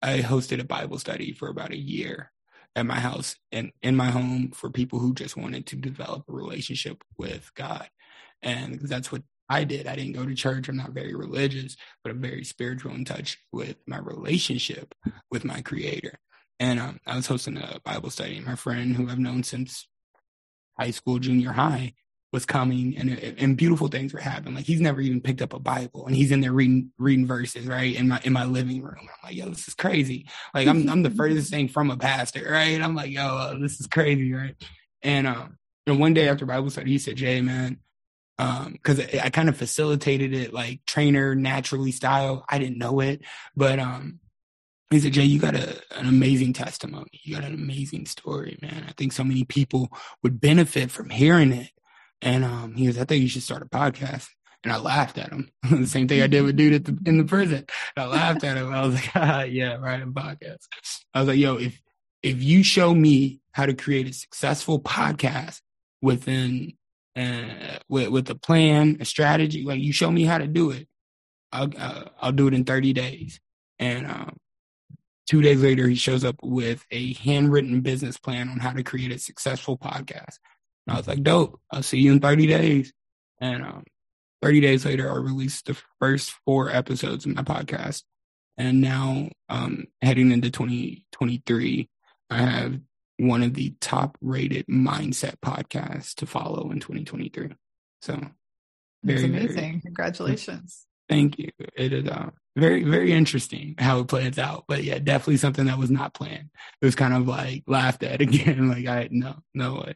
I 0.00 0.20
hosted 0.20 0.60
a 0.60 0.64
Bible 0.64 0.98
study 0.98 1.32
for 1.32 1.48
about 1.48 1.72
a 1.72 1.76
year 1.76 2.30
at 2.76 2.86
my 2.86 3.00
house 3.00 3.34
and 3.50 3.72
in 3.82 3.96
my 3.96 4.10
home 4.10 4.52
for 4.52 4.70
people 4.70 5.00
who 5.00 5.12
just 5.12 5.36
wanted 5.36 5.66
to 5.66 5.76
develop 5.76 6.24
a 6.28 6.32
relationship 6.32 7.02
with 7.16 7.52
God, 7.54 7.88
and 8.42 8.80
that's 8.80 9.10
what 9.10 9.22
I 9.48 9.64
did. 9.64 9.86
I 9.86 9.96
didn't 9.96 10.12
go 10.12 10.26
to 10.26 10.34
church. 10.34 10.68
I'm 10.68 10.76
not 10.76 10.90
very 10.90 11.14
religious, 11.14 11.76
but 12.02 12.10
I'm 12.10 12.20
very 12.20 12.44
spiritual 12.44 12.92
in 12.92 13.04
touch 13.04 13.38
with 13.52 13.76
my 13.86 13.98
relationship 13.98 14.94
with 15.30 15.44
my 15.44 15.62
Creator. 15.62 16.18
And 16.60 16.80
um, 16.80 17.00
I 17.06 17.16
was 17.16 17.26
hosting 17.26 17.56
a 17.56 17.80
Bible 17.84 18.10
study. 18.10 18.40
My 18.40 18.56
friend, 18.56 18.96
who 18.96 19.08
I've 19.08 19.18
known 19.18 19.42
since 19.42 19.88
high 20.78 20.90
school, 20.90 21.18
junior 21.18 21.52
high, 21.52 21.94
was 22.30 22.44
coming 22.44 22.94
and 22.98 23.10
and 23.38 23.56
beautiful 23.56 23.88
things 23.88 24.12
were 24.12 24.20
happening. 24.20 24.54
Like 24.54 24.66
he's 24.66 24.82
never 24.82 25.00
even 25.00 25.20
picked 25.20 25.40
up 25.40 25.54
a 25.54 25.58
Bible 25.58 26.06
and 26.06 26.14
he's 26.14 26.30
in 26.30 26.42
there 26.42 26.52
reading 26.52 26.92
reading 26.98 27.26
verses, 27.26 27.66
right? 27.66 27.96
In 27.96 28.08
my 28.08 28.20
in 28.22 28.34
my 28.34 28.44
living 28.44 28.82
room. 28.82 28.96
I'm 29.00 29.08
like, 29.24 29.34
yo, 29.34 29.48
this 29.48 29.66
is 29.66 29.74
crazy. 29.74 30.28
Like 30.52 30.68
I'm 30.68 30.88
I'm 30.90 31.02
the 31.02 31.10
furthest 31.10 31.50
thing 31.50 31.68
from 31.68 31.90
a 31.90 31.96
pastor, 31.96 32.46
right? 32.50 32.82
I'm 32.82 32.94
like, 32.94 33.10
yo, 33.10 33.22
uh, 33.22 33.58
this 33.58 33.80
is 33.80 33.86
crazy, 33.86 34.32
right? 34.34 34.54
And 35.02 35.26
um 35.26 35.56
and 35.86 35.98
one 35.98 36.12
day 36.12 36.28
after 36.28 36.44
Bible 36.44 36.68
study, 36.68 36.90
he 36.90 36.98
said, 36.98 37.16
Jay, 37.16 37.40
man, 37.40 37.78
um, 38.38 38.72
because 38.72 39.00
I, 39.00 39.20
I 39.24 39.30
kind 39.30 39.48
of 39.48 39.56
facilitated 39.56 40.32
it 40.32 40.52
like 40.52 40.80
trainer 40.86 41.34
naturally 41.34 41.92
style. 41.92 42.44
I 42.48 42.58
didn't 42.58 42.78
know 42.78 43.00
it, 43.00 43.22
but 43.56 43.78
um 43.78 44.20
he 44.90 45.00
said, 45.00 45.12
Jay, 45.12 45.24
you 45.24 45.38
got 45.38 45.54
a, 45.54 45.82
an 45.98 46.06
amazing 46.06 46.54
testimony. 46.54 47.20
You 47.22 47.34
got 47.34 47.44
an 47.44 47.54
amazing 47.54 48.06
story, 48.06 48.58
man. 48.62 48.86
I 48.88 48.92
think 48.92 49.12
so 49.12 49.22
many 49.22 49.44
people 49.44 49.90
would 50.22 50.40
benefit 50.40 50.90
from 50.90 51.10
hearing 51.10 51.52
it. 51.52 51.70
And 52.22 52.44
um, 52.44 52.74
he 52.74 52.86
was, 52.86 52.98
I 52.98 53.04
think 53.04 53.22
you 53.22 53.28
should 53.28 53.42
start 53.42 53.62
a 53.62 53.66
podcast. 53.66 54.28
And 54.64 54.72
I 54.72 54.78
laughed 54.78 55.18
at 55.18 55.30
him. 55.30 55.50
the 55.70 55.86
same 55.86 56.08
thing 56.08 56.22
I 56.22 56.26
did 56.26 56.42
with 56.42 56.56
dude 56.56 56.72
at 56.72 56.84
the, 56.86 56.98
in 57.04 57.18
the 57.18 57.24
prison. 57.24 57.66
And 57.96 58.04
I 58.04 58.06
laughed 58.06 58.44
at 58.44 58.56
him. 58.56 58.72
I 58.72 58.86
was 58.86 58.94
like, 58.94 59.10
ah, 59.14 59.42
yeah, 59.42 59.74
right, 59.74 60.02
a 60.02 60.06
podcast. 60.06 60.66
I 61.12 61.20
was 61.20 61.28
like, 61.28 61.38
yo, 61.38 61.56
if 61.56 61.80
if 62.22 62.42
you 62.42 62.64
show 62.64 62.92
me 62.92 63.40
how 63.52 63.66
to 63.66 63.74
create 63.74 64.08
a 64.08 64.12
successful 64.12 64.80
podcast 64.80 65.60
within 66.00 66.72
uh, 67.18 67.78
with 67.88 68.08
with 68.08 68.30
a 68.30 68.34
plan, 68.34 68.98
a 69.00 69.04
strategy, 69.04 69.64
like 69.64 69.80
you 69.80 69.92
show 69.92 70.10
me 70.10 70.24
how 70.24 70.38
to 70.38 70.46
do 70.46 70.70
it, 70.70 70.88
I'll 71.52 71.70
uh, 71.76 72.04
I'll 72.20 72.32
do 72.32 72.48
it 72.48 72.54
in 72.54 72.64
30 72.64 72.92
days. 72.92 73.40
And 73.78 74.06
um, 74.06 74.36
two 75.26 75.42
days 75.42 75.62
later, 75.62 75.88
he 75.88 75.94
shows 75.94 76.24
up 76.24 76.36
with 76.42 76.84
a 76.90 77.14
handwritten 77.14 77.80
business 77.80 78.18
plan 78.18 78.48
on 78.48 78.58
how 78.58 78.72
to 78.72 78.82
create 78.82 79.12
a 79.12 79.18
successful 79.18 79.76
podcast. 79.76 80.38
And 80.86 80.94
I 80.94 80.96
was 80.96 81.08
like, 81.08 81.22
dope, 81.22 81.60
I'll 81.70 81.82
see 81.82 81.98
you 81.98 82.12
in 82.12 82.20
30 82.20 82.46
days. 82.46 82.92
And 83.40 83.62
um, 83.62 83.84
30 84.42 84.60
days 84.60 84.84
later, 84.84 85.10
I 85.10 85.16
released 85.16 85.66
the 85.66 85.78
first 86.00 86.32
four 86.44 86.70
episodes 86.70 87.26
of 87.26 87.34
my 87.34 87.42
podcast. 87.42 88.02
And 88.56 88.80
now, 88.80 89.28
um, 89.48 89.84
heading 90.02 90.32
into 90.32 90.50
2023, 90.50 91.88
I 92.30 92.36
have 92.36 92.80
one 93.18 93.42
of 93.42 93.54
the 93.54 93.74
top 93.80 94.16
rated 94.20 94.66
mindset 94.66 95.36
podcasts 95.44 96.14
to 96.16 96.26
follow 96.26 96.70
in 96.70 96.80
2023. 96.80 97.50
So, 98.02 98.12
very, 99.02 99.20
That's 99.20 99.22
amazing. 99.24 99.54
Very, 99.54 99.80
Congratulations. 99.80 100.86
Thank 101.08 101.38
you. 101.38 101.50
It 101.76 101.92
is 101.92 102.08
uh, 102.08 102.30
very, 102.56 102.84
very 102.84 103.12
interesting 103.12 103.74
how 103.78 104.00
it 104.00 104.08
plays 104.08 104.38
out. 104.38 104.64
But 104.68 104.84
yeah, 104.84 104.98
definitely 104.98 105.38
something 105.38 105.66
that 105.66 105.78
was 105.78 105.90
not 105.90 106.14
planned. 106.14 106.50
It 106.80 106.84
was 106.84 106.94
kind 106.94 107.14
of 107.14 107.26
like 107.26 107.64
laughed 107.66 108.02
at 108.02 108.20
again. 108.20 108.68
Like, 108.68 108.86
I, 108.86 109.08
no, 109.10 109.36
no 109.54 109.74
way 109.74 109.94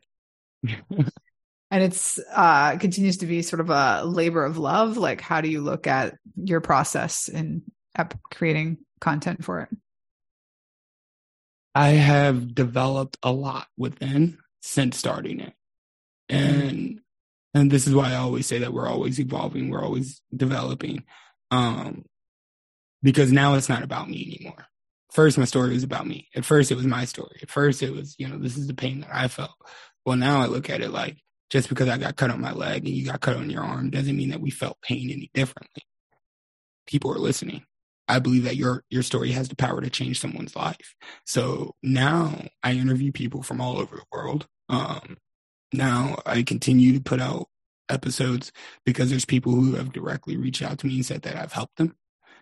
and 1.73 1.83
it's 1.83 2.21
uh 2.33 2.77
continues 2.79 3.17
to 3.17 3.27
be 3.27 3.43
sort 3.43 3.59
of 3.59 3.71
a 3.71 4.05
labor 4.05 4.45
of 4.45 4.59
love 4.59 4.97
like 4.97 5.21
how 5.21 5.41
do 5.41 5.49
you 5.49 5.61
look 5.61 5.89
at 5.89 6.15
your 6.37 6.61
process 6.61 7.29
in 7.29 7.63
at 7.95 8.15
creating 8.31 8.79
content 9.01 9.45
for 9.45 9.61
it? 9.61 9.69
I 11.75 11.91
have 11.91 12.55
developed 12.55 13.17
a 13.23 13.33
lot 13.33 13.67
within 13.77 14.39
since 14.61 14.97
starting 14.97 15.41
it. 15.41 15.55
And 16.29 17.01
and 17.55 17.71
this 17.71 17.87
is 17.87 17.95
why 17.95 18.13
I 18.13 18.17
always 18.17 18.47
say 18.47 18.59
that 18.59 18.73
we're 18.73 18.89
always 18.89 19.21
evolving, 19.21 19.69
we're 19.69 19.85
always 19.85 20.21
developing. 20.35 21.05
Um 21.51 22.05
because 23.03 23.33
now 23.33 23.55
it's 23.55 23.69
not 23.69 23.83
about 23.83 24.09
me 24.09 24.37
anymore. 24.39 24.67
First 25.13 25.39
my 25.39 25.45
story 25.45 25.73
was 25.75 25.83
about 25.83 26.07
me. 26.07 26.29
At 26.35 26.45
first 26.45 26.71
it 26.71 26.77
was 26.77 26.87
my 26.87 27.05
story. 27.05 27.39
At 27.43 27.51
first 27.51 27.83
it 27.83 27.93
was, 27.93 28.17
you 28.19 28.29
know, 28.29 28.39
this 28.39 28.57
is 28.57 28.67
the 28.67 28.75
pain 28.75 29.01
that 29.01 29.11
I 29.13 29.29
felt. 29.29 29.55
Well 30.07 30.17
now 30.17 30.41
I 30.41 30.47
look 30.47 30.71
at 30.71 30.81
it 30.81 30.91
like 30.91 31.19
just 31.51 31.69
because 31.69 31.89
I 31.89 31.99
got 31.99 32.17
cut 32.17 32.31
on 32.31 32.41
my 32.41 32.53
leg 32.53 32.87
and 32.87 32.95
you 32.95 33.05
got 33.05 33.21
cut 33.21 33.37
on 33.37 33.51
your 33.51 33.63
arm 33.63 33.91
doesn't 33.91 34.17
mean 34.17 34.31
that 34.31 34.41
we 34.41 34.51
felt 34.51 34.81
pain 34.83 35.11
any 35.11 35.31
differently. 35.35 35.83
People 36.87 37.13
are 37.13 37.19
listening. 37.19 37.65
I 38.13 38.19
believe 38.19 38.45
that 38.45 38.57
your 38.57 38.85
your 38.91 39.03
story 39.03 39.33
has 39.33 39.49
the 39.49 39.57
power 39.57 39.81
to 39.81 39.89
change 39.89 40.21
someone's 40.21 40.55
life. 40.55 40.95
So 41.25 41.75
now 41.83 42.45
I 42.63 42.73
interview 42.75 43.11
people 43.11 43.43
from 43.43 43.59
all 43.59 43.79
over 43.79 43.97
the 43.97 44.05
world. 44.13 44.47
Um, 44.69 45.17
now 45.73 46.19
I 46.27 46.43
continue 46.43 46.93
to 46.93 47.01
put 47.01 47.23
out 47.23 47.49
episodes 47.89 48.53
because 48.85 49.09
there's 49.09 49.25
people 49.25 49.53
who 49.53 49.77
have 49.77 49.95
directly 49.95 50.37
reached 50.37 50.61
out 50.61 50.79
to 50.81 50.87
me 50.87 50.97
and 50.97 51.07
said 51.07 51.23
that 51.23 51.37
I've 51.37 51.55
helped 51.55 51.79
them. 51.79 51.97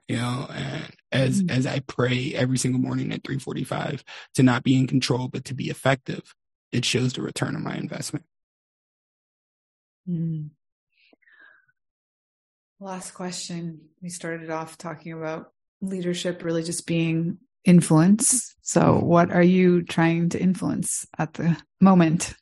You 0.09 0.16
know, 0.16 0.48
and 0.52 0.92
as 1.12 1.40
mm-hmm. 1.40 1.56
as 1.56 1.66
I 1.66 1.78
pray 1.87 2.35
every 2.35 2.59
single 2.59 2.80
morning 2.80 3.12
at 3.12 3.22
3:45 3.22 4.02
to 4.35 4.42
not 4.42 4.64
be 4.64 4.76
in 4.76 4.88
control 4.88 5.28
but 5.28 5.44
to 5.44 5.54
be 5.54 5.70
effective, 5.70 6.35
it 6.72 6.85
shows 6.85 7.12
the 7.12 7.22
return 7.22 7.54
on 7.54 7.62
my 7.62 7.76
investment. 7.76 8.24
Mm. 10.09 10.50
Last 12.80 13.12
question. 13.12 13.83
We 14.02 14.09
started 14.09 14.50
off 14.50 14.76
talking 14.76 15.12
about 15.12 15.52
leadership 15.81 16.43
really 16.45 16.62
just 16.62 16.87
being 16.87 17.38
influence. 17.64 18.55
So, 18.62 18.81
mm-hmm. 18.81 19.07
what 19.07 19.31
are 19.31 19.43
you 19.43 19.83
trying 19.83 20.31
to 20.31 20.40
influence 20.40 21.07
at 21.19 21.35
the 21.35 21.57
moment? 21.81 22.35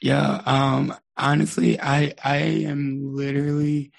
Yeah, 0.00 0.42
um, 0.44 0.94
honestly, 1.16 1.80
I 1.80 2.14
I 2.22 2.36
am 2.36 3.14
literally 3.14 3.92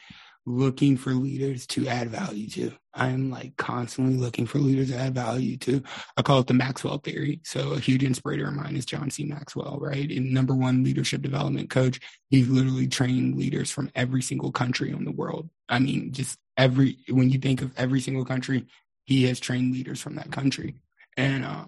looking 0.46 0.96
for 0.96 1.12
leaders 1.12 1.66
to 1.66 1.88
add 1.88 2.10
value 2.10 2.48
to. 2.50 2.72
I'm 2.94 3.30
like 3.30 3.58
constantly 3.58 4.16
looking 4.16 4.46
for 4.46 4.60
leaders 4.60 4.90
to 4.92 4.98
add 4.98 5.16
value 5.16 5.58
to. 5.58 5.82
I 6.16 6.22
call 6.22 6.40
it 6.40 6.48
the 6.48 6.54
Maxwell 6.54 7.00
theory. 7.00 7.42
So 7.44 7.72
a 7.74 7.80
huge 7.80 8.04
inspirator 8.04 8.48
of 8.48 8.54
mine 8.54 8.76
is 8.76 8.86
John 8.86 9.10
C. 9.10 9.26
Maxwell, 9.26 9.80
right? 9.82 10.10
And 10.10 10.32
number 10.32 10.56
one 10.56 10.84
leadership 10.84 11.22
development 11.22 11.70
coach. 11.70 12.00
He's 12.30 12.48
literally 12.48 12.88
trained 12.88 13.38
leaders 13.38 13.72
from 13.72 13.92
every 13.96 14.22
single 14.22 14.52
country 14.52 14.92
in 14.92 15.04
the 15.04 15.12
world. 15.12 15.50
I 15.68 15.80
mean, 15.80 16.14
just 16.14 16.38
every 16.58 17.00
when 17.10 17.30
you 17.30 17.40
think 17.40 17.62
of 17.62 17.72
every 17.76 18.00
single 18.00 18.26
country, 18.26 18.66
he 19.06 19.24
has 19.26 19.40
trained 19.40 19.74
leaders 19.74 20.02
from 20.02 20.16
that 20.16 20.32
country. 20.32 20.76
And 21.18 21.46
uh 21.46 21.66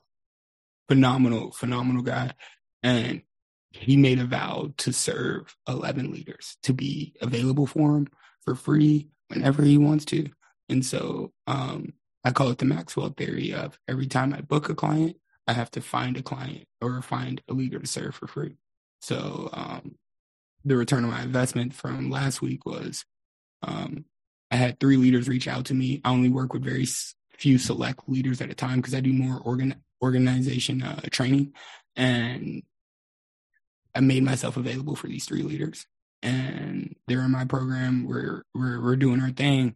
phenomenal, 0.87 1.51
phenomenal 1.51 2.01
guy. 2.01 2.33
And 2.83 3.21
he 3.71 3.97
made 3.97 4.19
a 4.19 4.25
vow 4.25 4.71
to 4.77 4.93
serve 4.93 5.55
11 5.67 6.11
leaders 6.11 6.57
to 6.63 6.73
be 6.73 7.13
available 7.21 7.67
for 7.67 7.97
him 7.97 8.07
for 8.43 8.55
free 8.55 9.09
whenever 9.27 9.63
he 9.63 9.77
wants 9.77 10.05
to. 10.05 10.29
And 10.69 10.85
so 10.85 11.31
um, 11.45 11.93
I 12.23 12.31
call 12.31 12.49
it 12.49 12.57
the 12.57 12.65
Maxwell 12.65 13.09
theory 13.09 13.53
of 13.53 13.77
every 13.87 14.07
time 14.07 14.33
I 14.33 14.41
book 14.41 14.69
a 14.69 14.75
client, 14.75 15.17
I 15.47 15.53
have 15.53 15.71
to 15.71 15.81
find 15.81 16.17
a 16.17 16.23
client 16.23 16.65
or 16.81 17.01
find 17.01 17.41
a 17.49 17.53
leader 17.53 17.79
to 17.79 17.87
serve 17.87 18.15
for 18.15 18.27
free. 18.27 18.57
So 19.01 19.49
um, 19.53 19.95
the 20.65 20.75
return 20.75 21.03
on 21.03 21.11
my 21.11 21.21
investment 21.21 21.73
from 21.73 22.09
last 22.09 22.41
week 22.41 22.65
was 22.65 23.05
um, 23.61 24.05
I 24.51 24.55
had 24.55 24.79
three 24.79 24.97
leaders 24.97 25.29
reach 25.29 25.47
out 25.47 25.65
to 25.65 25.73
me. 25.73 26.01
I 26.03 26.11
only 26.11 26.29
work 26.29 26.53
with 26.53 26.63
very 26.63 26.85
few 27.37 27.57
select 27.57 28.07
leaders 28.07 28.41
at 28.41 28.49
a 28.49 28.55
time 28.55 28.77
because 28.77 28.95
I 28.95 28.99
do 28.99 29.13
more 29.13 29.39
organ 29.39 29.75
organization 30.01 30.83
uh, 30.83 31.01
training, 31.11 31.53
and 31.95 32.63
I 33.95 33.99
made 34.01 34.23
myself 34.23 34.57
available 34.57 34.95
for 34.95 35.07
these 35.07 35.25
three 35.25 35.41
leaders 35.41 35.85
and 36.23 36.95
they're 37.07 37.21
in 37.21 37.31
my 37.31 37.45
program. 37.45 38.05
We're 38.07 38.43
we're 38.53 38.81
we're 38.81 38.95
doing 38.95 39.21
our 39.21 39.31
thing. 39.31 39.75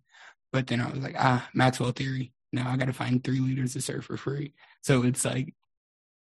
But 0.52 0.68
then 0.68 0.82
I 0.82 0.90
was 0.90 1.00
like, 1.00 1.16
ah, 1.18 1.48
Maxwell 1.54 1.92
theory. 1.92 2.34
Now 2.52 2.70
I 2.70 2.78
got 2.78 2.86
to 2.86 2.94
find 2.94 3.24
three 3.24 3.40
leaders 3.40 3.74
to 3.74 3.82
serve 3.82 4.06
for 4.06 4.18
free. 4.18 4.54
So 4.82 5.04
it's 5.04 5.24
like 5.24 5.54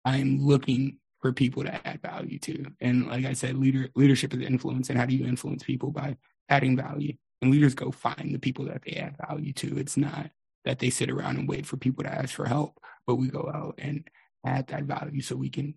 I'm 0.05 0.41
looking 0.41 0.99
for 1.21 1.33
people 1.33 1.65
to 1.65 1.87
add 1.87 2.01
value 2.03 2.39
to. 2.41 2.67
And 2.81 3.09
like 3.09 3.25
I 3.25 3.33
said, 3.33 3.57
leader 3.57 3.89
leadership 3.97 4.35
is 4.35 4.41
influence. 4.41 4.91
And 4.91 4.99
how 4.99 5.07
do 5.07 5.17
you 5.17 5.27
influence 5.27 5.65
people 5.65 5.91
by 5.91 6.17
adding 6.49 6.77
value? 6.77 7.15
And 7.41 7.51
leaders 7.51 7.75
go 7.75 7.91
find 7.91 8.33
the 8.33 8.39
people 8.39 8.67
that 8.67 8.83
they 8.85 8.93
add 8.93 9.17
value 9.29 9.53
to. 9.55 9.79
It's 9.79 9.97
not 9.97 10.31
that 10.65 10.79
they 10.79 10.91
sit 10.91 11.11
around 11.11 11.39
and 11.39 11.49
wait 11.49 11.67
for 11.67 11.77
people 11.77 12.05
to 12.05 12.13
ask 12.13 12.35
for 12.35 12.47
help, 12.47 12.79
but 13.07 13.17
we 13.17 13.29
go 13.29 13.51
out 13.53 13.75
and 13.79 14.09
add 14.45 14.69
that 14.69 14.85
value 14.85 15.21
so 15.21 15.37
we 15.37 15.51
can 15.51 15.75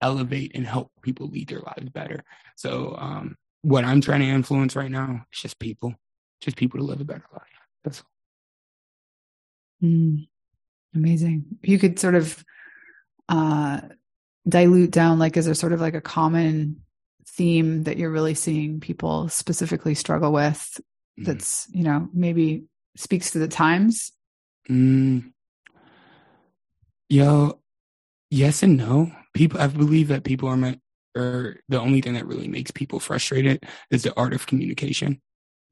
elevate 0.00 0.52
and 0.54 0.66
help 0.66 0.90
people 1.02 1.28
lead 1.28 1.48
their 1.48 1.60
lives 1.60 1.90
better. 1.90 2.22
So 2.56 2.96
um, 2.98 3.36
what 3.62 3.84
I'm 3.84 4.00
trying 4.00 4.20
to 4.20 4.26
influence 4.26 4.76
right 4.76 4.90
now 4.90 5.24
is 5.32 5.40
just 5.40 5.58
people, 5.58 5.94
just 6.40 6.56
people 6.56 6.78
to 6.78 6.84
live 6.84 7.00
a 7.00 7.04
better 7.04 7.24
life. 7.32 7.42
That's 7.84 8.00
all. 8.00 9.88
Mm, 9.88 10.28
amazing. 10.94 11.44
You 11.62 11.78
could 11.78 11.98
sort 11.98 12.14
of 12.14 12.44
uh, 13.28 13.80
dilute 14.48 14.90
down, 14.90 15.18
like, 15.18 15.36
is 15.36 15.46
there 15.46 15.54
sort 15.54 15.72
of 15.72 15.80
like 15.80 15.94
a 15.94 16.00
common 16.00 16.82
theme 17.28 17.82
that 17.84 17.98
you're 17.98 18.10
really 18.10 18.34
seeing 18.34 18.80
people 18.80 19.28
specifically 19.28 19.94
struggle 19.94 20.32
with 20.32 20.80
mm. 21.18 21.26
that's, 21.26 21.66
you 21.70 21.84
know, 21.84 22.08
maybe 22.12 22.64
speaks 22.96 23.30
to 23.32 23.38
the 23.38 23.48
times? 23.48 24.12
Mm. 24.68 25.32
Yo, 27.08 27.60
yes 28.30 28.62
and 28.62 28.76
no. 28.76 29.12
People, 29.34 29.60
I 29.60 29.66
believe 29.68 30.08
that 30.08 30.24
people 30.24 30.48
are 30.48 30.56
meant 30.56 30.80
or 31.16 31.56
the 31.68 31.80
only 31.80 32.00
thing 32.00 32.14
that 32.14 32.26
really 32.26 32.48
makes 32.48 32.70
people 32.70 33.00
frustrated 33.00 33.64
is 33.90 34.02
the 34.02 34.14
art 34.16 34.34
of 34.34 34.46
communication. 34.46 35.20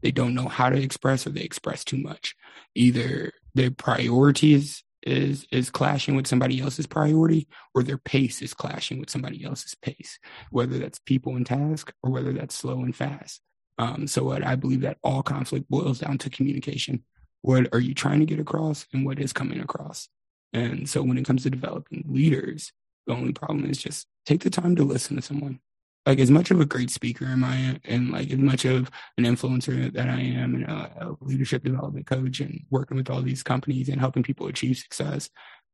They 0.03 0.11
don't 0.11 0.35
know 0.35 0.49
how 0.49 0.71
to 0.71 0.81
express 0.81 1.27
or 1.27 1.31
they 1.31 1.43
express 1.43 1.85
too 1.85 1.99
much. 1.99 2.35
Either 2.75 3.33
their 3.55 3.71
priorities 3.71 4.83
is 5.03 5.47
is 5.53 5.69
clashing 5.69 6.17
with 6.17 6.27
somebody 6.27 6.63
else's 6.63 6.87
priority 6.87 7.47
or 7.75 7.83
their 7.83 7.99
pace 7.99 8.41
is 8.41 8.55
clashing 8.55 8.99
with 8.99 9.11
somebody 9.11 9.45
else's 9.45 9.75
pace, 9.75 10.19
whether 10.51 10.79
that's 10.79 10.99
people 10.99 11.37
and 11.37 11.45
task 11.45 11.93
or 12.03 12.11
whether 12.11 12.33
that's 12.33 12.55
slow 12.55 12.81
and 12.81 12.97
fast. 12.97 13.43
Um, 13.79 14.07
so 14.07 14.25
what 14.25 14.45
I 14.45 14.57
believe 14.57 14.81
that 14.83 14.99
all 15.03 15.23
conflict 15.23 15.69
boils 15.69 15.99
down 15.99 16.19
to 16.19 16.31
communication. 16.31 17.05
What 17.45 17.69
are 17.75 17.81
you 17.81 17.93
trying 17.93 18.21
to 18.21 18.25
get 18.25 18.41
across 18.41 18.87
and 18.95 19.05
what 19.05 19.19
is 19.19 19.35
coming 19.35 19.61
across? 19.61 20.09
And 20.55 20.89
so 20.89 21.03
when 21.03 21.19
it 21.19 21.27
comes 21.27 21.43
to 21.43 21.51
developing 21.51 22.03
leaders, 22.09 22.73
the 23.07 23.13
only 23.13 23.35
problem 23.35 23.69
is 23.69 23.77
just 23.77 24.07
take 24.25 24.43
the 24.43 24.49
time 24.49 24.75
to 24.77 24.83
listen 24.83 25.17
to 25.17 25.23
someone. 25.23 25.61
Like 26.07 26.21
as 26.21 26.31
much 26.31 26.51
of 26.51 26.59
a 26.59 26.65
great 26.65 26.89
speaker 26.89 27.27
am 27.27 27.45
I, 27.45 27.81
and 27.85 28.11
like 28.11 28.31
as 28.31 28.39
much 28.39 28.65
of 28.65 28.91
an 29.19 29.25
influencer 29.25 29.93
that 29.93 30.09
I 30.09 30.21
am, 30.21 30.55
and 30.55 30.65
a, 30.65 30.91
a 31.03 31.17
leadership 31.21 31.65
development 31.65 32.07
coach, 32.07 32.41
and 32.41 32.63
working 32.71 32.97
with 32.97 33.11
all 33.11 33.21
these 33.21 33.43
companies 33.43 33.91
and 33.91 34.01
helping 34.01 34.23
people 34.23 34.47
achieve 34.47 34.79
success, 34.79 35.29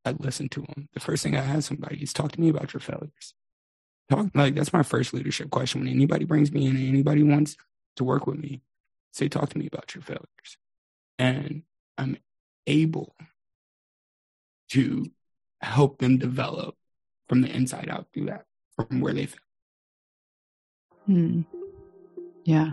I 0.04 0.16
listen 0.18 0.48
to 0.48 0.62
them. 0.62 0.88
The 0.92 0.98
first 0.98 1.22
thing 1.22 1.36
I 1.36 1.44
ask 1.44 1.68
somebody 1.68 2.02
is 2.02 2.12
talk 2.12 2.32
to 2.32 2.40
me 2.40 2.48
about 2.48 2.74
your 2.74 2.80
failures. 2.80 3.32
Talk 4.10 4.26
like 4.34 4.56
that's 4.56 4.72
my 4.72 4.82
first 4.82 5.14
leadership 5.14 5.50
question. 5.50 5.82
When 5.82 5.88
anybody 5.88 6.24
brings 6.24 6.50
me 6.50 6.66
in, 6.66 6.76
anybody 6.76 7.22
wants 7.22 7.56
to 7.94 8.02
work 8.02 8.26
with 8.26 8.40
me, 8.40 8.62
say 9.12 9.28
talk 9.28 9.50
to 9.50 9.58
me 9.58 9.68
about 9.68 9.94
your 9.94 10.02
failures, 10.02 10.56
and 11.20 11.62
I'm 11.98 12.16
able 12.66 13.14
to 14.70 15.10
help 15.60 15.98
them 15.98 16.16
develop 16.16 16.74
from 17.28 17.42
the 17.42 17.54
inside 17.54 17.88
out 17.90 18.06
through 18.12 18.26
that 18.26 18.46
from 18.74 19.00
where 19.00 19.12
they 19.12 19.26
feel. 19.26 19.38
Hmm. 21.04 21.42
Yeah. 22.44 22.70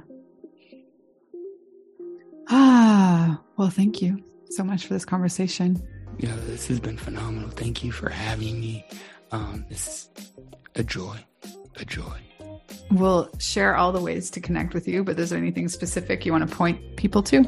Ah, 2.50 3.42
well, 3.58 3.70
thank 3.70 4.02
you 4.02 4.24
so 4.50 4.64
much 4.64 4.88
for 4.88 4.94
this 4.94 5.04
conversation. 5.04 5.86
Yeah, 6.18 6.36
this 6.46 6.68
has 6.68 6.80
been 6.80 6.98
phenomenal. 6.98 7.50
Thank 7.50 7.84
you 7.84 7.92
for 7.92 8.10
having 8.10 8.62
me. 8.62 8.86
Um, 9.32 9.66
this 9.68 10.10
is 10.16 10.32
a 10.76 10.84
joy, 10.84 11.18
a 11.76 11.84
joy. 11.84 12.22
We'll 12.92 13.30
share 13.40 13.76
all 13.76 13.92
the 13.92 14.00
ways 14.00 14.32
to 14.32 14.40
connect 14.40 14.74
with 14.74 14.88
you, 14.88 15.04
but 15.04 15.20
is 15.20 15.32
there 15.32 15.38
anything 15.38 15.68
specific 15.68 16.26
you 16.26 16.32
want 16.32 16.50
to 16.50 16.56
point 16.56 16.96
people 16.96 17.22
to? 17.24 17.44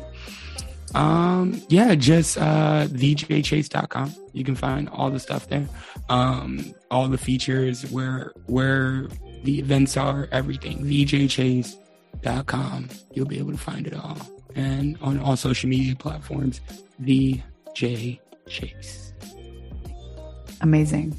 Um, 0.95 1.61
yeah, 1.69 1.95
just 1.95 2.37
uh 2.37 2.87
thejaychase.com. 2.87 4.13
You 4.33 4.43
can 4.43 4.55
find 4.55 4.89
all 4.89 5.09
the 5.09 5.19
stuff 5.19 5.47
there. 5.49 5.67
Um, 6.09 6.73
all 6.91 7.07
the 7.07 7.17
features, 7.17 7.89
where 7.91 8.33
where 8.47 9.07
the 9.43 9.59
events 9.59 9.97
are, 9.97 10.27
everything. 10.31 10.83
thejaychase.com. 10.83 12.89
You'll 13.13 13.25
be 13.25 13.39
able 13.39 13.51
to 13.51 13.57
find 13.57 13.87
it 13.87 13.93
all. 13.93 14.17
And 14.55 14.97
on 15.01 15.19
all 15.19 15.37
social 15.37 15.69
media 15.69 15.95
platforms, 15.95 16.59
the 16.97 17.39
Jay 17.73 18.19
Chase. 18.47 19.13
Amazing. 20.61 21.15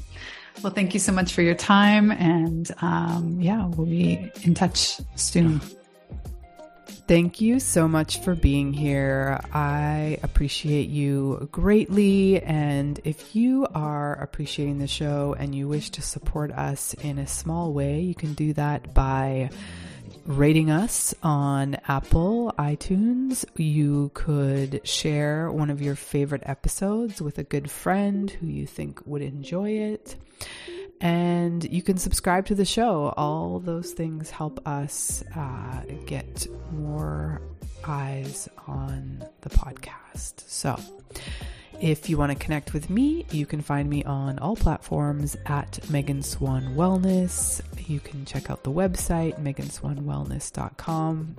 Well, 0.61 0.73
thank 0.73 0.93
you 0.93 0.99
so 0.99 1.11
much 1.11 1.33
for 1.33 1.41
your 1.41 1.55
time. 1.55 2.11
And 2.11 2.71
um, 2.81 3.41
yeah, 3.41 3.65
we'll 3.65 3.87
be 3.87 4.31
in 4.43 4.53
touch 4.53 4.99
soon. 5.15 5.59
Thank 7.11 7.41
you 7.41 7.59
so 7.59 7.89
much 7.89 8.21
for 8.21 8.35
being 8.35 8.71
here. 8.71 9.41
I 9.51 10.17
appreciate 10.23 10.87
you 10.87 11.49
greatly. 11.51 12.41
And 12.41 13.01
if 13.03 13.35
you 13.35 13.67
are 13.75 14.13
appreciating 14.13 14.79
the 14.79 14.87
show 14.87 15.35
and 15.37 15.53
you 15.53 15.67
wish 15.67 15.89
to 15.89 16.01
support 16.01 16.53
us 16.53 16.93
in 16.93 17.17
a 17.17 17.27
small 17.27 17.73
way, 17.73 17.99
you 17.99 18.15
can 18.15 18.33
do 18.33 18.53
that 18.53 18.93
by 18.93 19.49
rating 20.25 20.71
us 20.71 21.13
on 21.21 21.75
Apple 21.89 22.53
iTunes. 22.57 23.43
You 23.57 24.11
could 24.13 24.79
share 24.87 25.51
one 25.51 25.69
of 25.69 25.81
your 25.81 25.95
favorite 25.95 26.43
episodes 26.45 27.21
with 27.21 27.37
a 27.37 27.43
good 27.43 27.69
friend 27.69 28.31
who 28.31 28.47
you 28.47 28.65
think 28.65 29.01
would 29.05 29.21
enjoy 29.21 29.71
it. 29.71 30.15
And 31.01 31.63
you 31.63 31.81
can 31.81 31.97
subscribe 31.97 32.45
to 32.45 32.55
the 32.55 32.65
show. 32.65 33.13
All 33.17 33.59
those 33.59 33.91
things 33.91 34.29
help 34.29 34.65
us 34.67 35.23
uh, 35.35 35.81
get 36.05 36.45
more 36.71 37.41
eyes 37.83 38.47
on 38.67 39.25
the 39.41 39.49
podcast. 39.49 40.47
So, 40.47 40.79
if 41.79 42.07
you 42.07 42.17
want 42.19 42.31
to 42.31 42.37
connect 42.37 42.73
with 42.73 42.91
me, 42.91 43.25
you 43.31 43.47
can 43.47 43.61
find 43.61 43.89
me 43.89 44.03
on 44.03 44.37
all 44.37 44.55
platforms 44.55 45.35
at 45.47 45.89
Megan 45.89 46.21
Swan 46.21 46.75
Wellness. 46.75 47.61
You 47.89 47.99
can 47.99 48.23
check 48.25 48.51
out 48.51 48.63
the 48.63 48.71
website, 48.71 49.41
meganswanwellness.com. 49.41 51.35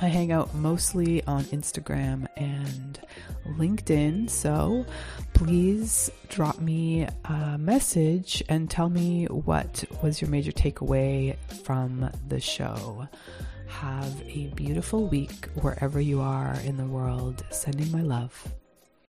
I 0.00 0.08
hang 0.08 0.32
out 0.32 0.54
mostly 0.54 1.22
on 1.24 1.44
Instagram 1.44 2.26
and 2.36 2.98
LinkedIn, 3.46 4.30
so 4.30 4.86
please 5.34 6.10
drop 6.28 6.58
me 6.58 7.06
a 7.24 7.58
message 7.58 8.42
and 8.48 8.70
tell 8.70 8.88
me 8.88 9.26
what 9.26 9.84
was 10.02 10.20
your 10.20 10.30
major 10.30 10.52
takeaway 10.52 11.36
from 11.64 12.10
the 12.28 12.40
show. 12.40 13.08
Have 13.68 14.22
a 14.26 14.46
beautiful 14.54 15.06
week 15.06 15.48
wherever 15.60 16.00
you 16.00 16.20
are 16.20 16.54
in 16.64 16.76
the 16.76 16.86
world. 16.86 17.44
Sending 17.50 17.90
my 17.92 18.02
love. 18.02 18.54